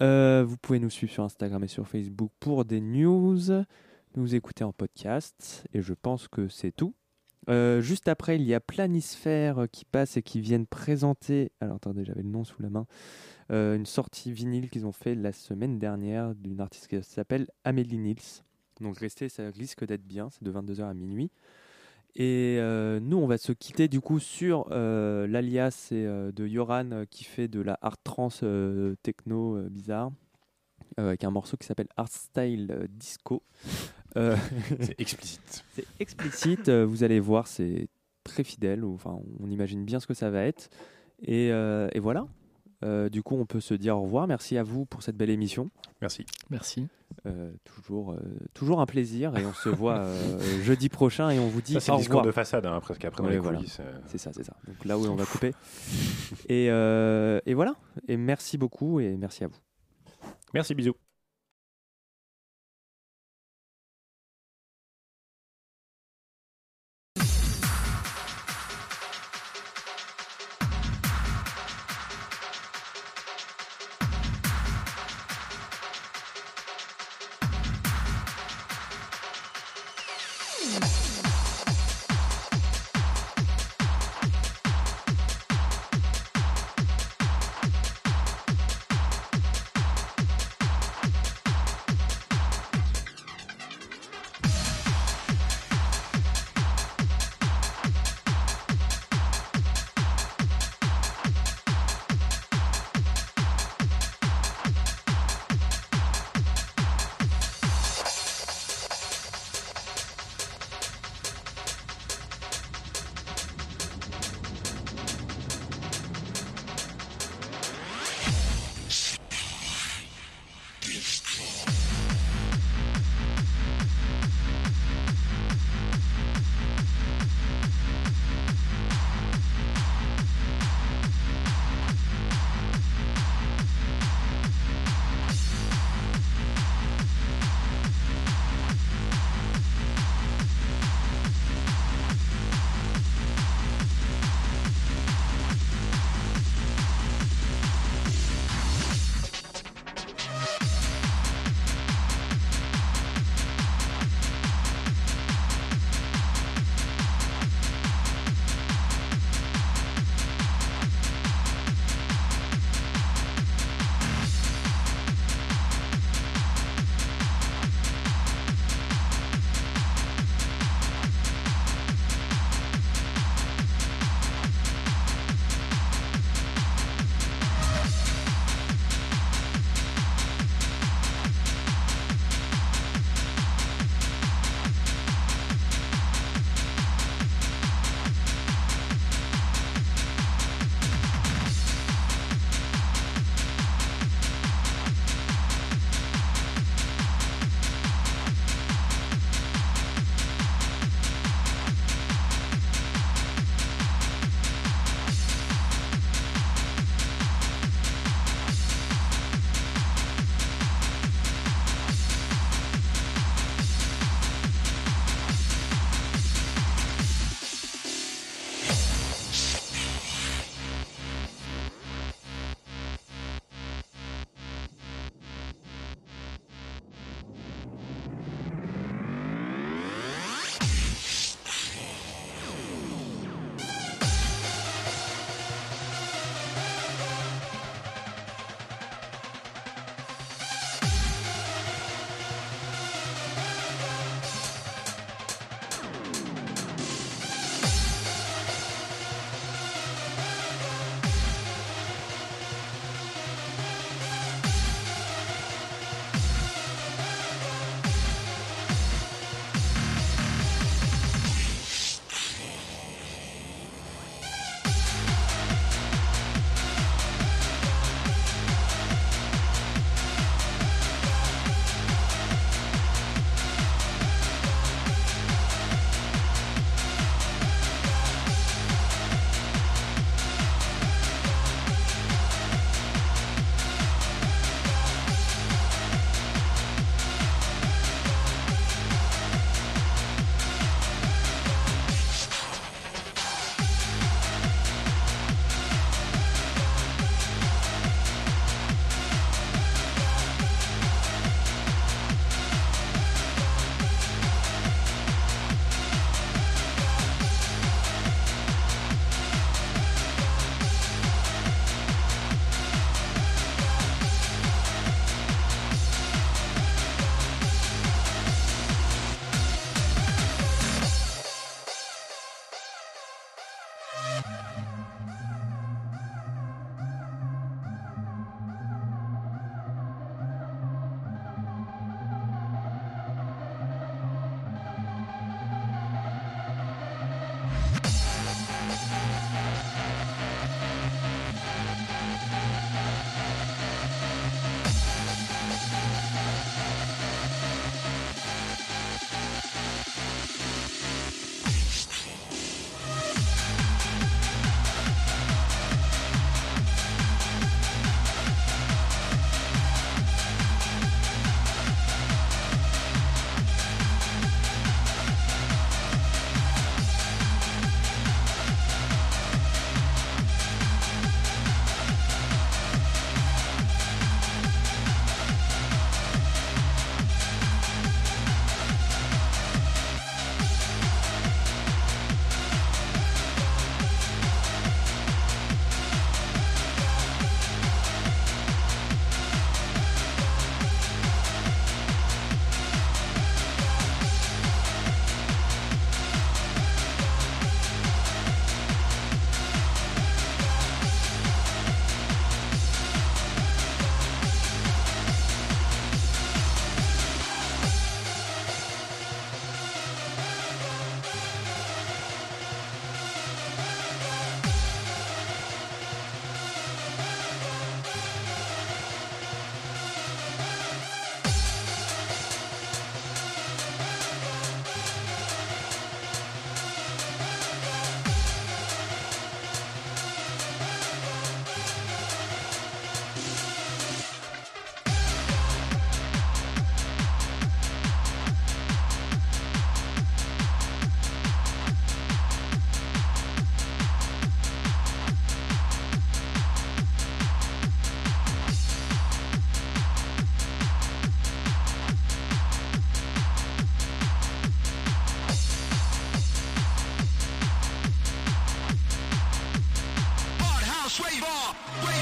Vous 0.00 0.56
pouvez 0.62 0.78
nous 0.78 0.90
suivre 0.90 1.12
sur 1.12 1.24
Instagram 1.24 1.62
et 1.62 1.68
sur 1.68 1.86
Facebook 1.86 2.30
pour 2.40 2.64
des 2.64 2.80
news, 2.80 3.38
nous 4.16 4.34
écouter 4.34 4.64
en 4.64 4.72
podcast, 4.72 5.64
et 5.74 5.82
je 5.82 5.92
pense 5.92 6.26
que 6.26 6.48
c'est 6.48 6.72
tout. 6.72 6.94
Euh, 7.48 7.80
juste 7.80 8.08
après, 8.08 8.36
il 8.36 8.42
y 8.42 8.54
a 8.54 8.60
Planisphère 8.60 9.62
euh, 9.62 9.66
qui 9.66 9.84
passe 9.84 10.16
et 10.16 10.22
qui 10.22 10.40
viennent 10.40 10.66
présenter. 10.66 11.52
Alors 11.60 11.76
attendez, 11.76 12.04
j'avais 12.04 12.22
le 12.22 12.28
nom 12.28 12.44
sous 12.44 12.62
la 12.62 12.70
main. 12.70 12.86
Euh, 13.50 13.76
une 13.76 13.86
sortie 13.86 14.32
vinyle 14.32 14.68
qu'ils 14.68 14.86
ont 14.86 14.92
fait 14.92 15.14
la 15.14 15.32
semaine 15.32 15.78
dernière 15.78 16.34
d'une 16.34 16.60
artiste 16.60 16.88
qui 16.88 17.02
s'appelle 17.02 17.48
Amélie 17.64 17.98
Nils. 17.98 18.44
Donc 18.80 18.98
restez, 18.98 19.28
ça 19.28 19.48
risque 19.50 19.84
d'être 19.84 20.06
bien. 20.06 20.28
C'est 20.30 20.44
de 20.44 20.52
22h 20.52 20.82
à 20.82 20.94
minuit. 20.94 21.30
Et 22.16 22.58
nous, 23.02 23.18
on 23.18 23.28
va 23.28 23.38
se 23.38 23.52
quitter 23.52 23.86
du 23.86 24.00
coup 24.00 24.18
sur 24.18 24.68
l'alias 24.70 25.88
de 25.92 26.46
Yoran 26.46 27.04
qui 27.08 27.22
fait 27.22 27.46
de 27.46 27.60
la 27.60 27.78
art 27.82 27.98
euh, 28.42 28.96
techno 29.02 29.62
bizarre 29.70 30.10
avec 30.96 31.22
un 31.22 31.30
morceau 31.30 31.56
qui 31.56 31.66
s'appelle 31.66 31.88
Art 31.96 32.08
Style 32.08 32.88
Disco. 32.90 33.44
Euh, 34.16 34.36
C'est 34.80 34.94
explicite. 35.00 35.64
c'est 35.74 35.84
explicite, 36.00 36.68
euh, 36.68 36.84
vous 36.86 37.04
allez 37.04 37.20
voir, 37.20 37.46
c'est 37.46 37.88
très 38.24 38.44
fidèle. 38.44 38.84
Enfin, 38.84 39.18
on 39.40 39.50
imagine 39.50 39.84
bien 39.84 40.00
ce 40.00 40.06
que 40.06 40.14
ça 40.14 40.30
va 40.30 40.42
être. 40.44 40.68
Et, 41.22 41.50
euh, 41.52 41.88
et 41.92 42.00
voilà. 42.00 42.26
Euh, 42.82 43.10
du 43.10 43.22
coup, 43.22 43.36
on 43.36 43.44
peut 43.44 43.60
se 43.60 43.74
dire 43.74 43.98
au 43.98 44.02
revoir. 44.02 44.26
Merci 44.26 44.56
à 44.56 44.62
vous 44.62 44.86
pour 44.86 45.02
cette 45.02 45.16
belle 45.16 45.28
émission. 45.30 45.70
Merci. 46.00 46.24
Merci. 46.48 46.88
Euh, 47.26 47.52
toujours, 47.64 48.12
euh, 48.12 48.18
toujours 48.54 48.80
un 48.80 48.86
plaisir. 48.86 49.36
Et 49.36 49.44
on 49.44 49.52
se 49.52 49.68
voit 49.68 49.98
euh, 49.98 50.40
jeudi 50.62 50.88
prochain 50.88 51.28
et 51.28 51.38
on 51.38 51.48
vous 51.48 51.60
dit 51.60 51.74
Ça, 51.74 51.80
c'est 51.80 51.90
au 51.92 51.94
le 51.96 51.98
discours 51.98 52.20
revoir. 52.20 52.26
de 52.26 52.32
façade, 52.32 52.64
hein, 52.64 52.80
presque 52.80 53.04
après 53.04 53.22
dans 53.22 53.28
Ouais, 53.28 53.34
les 53.34 53.38
voilà. 53.40 53.58
coulisses. 53.58 53.80
euh. 53.80 53.98
C'est 54.06 54.16
ça, 54.18 54.32
c'est 54.32 54.44
ça. 54.44 54.56
Donc 54.66 54.82
là 54.86 54.96
où 54.98 55.04
on 55.06 55.14
va 55.14 55.26
couper. 55.26 55.52
et, 56.48 56.70
euh, 56.70 57.38
et 57.44 57.52
voilà. 57.52 57.74
Et 58.08 58.16
merci 58.16 58.56
beaucoup 58.56 58.98
et 59.00 59.14
merci 59.18 59.44
à 59.44 59.48
vous. 59.48 59.58
Merci, 60.54 60.74
bisous. 60.74 60.94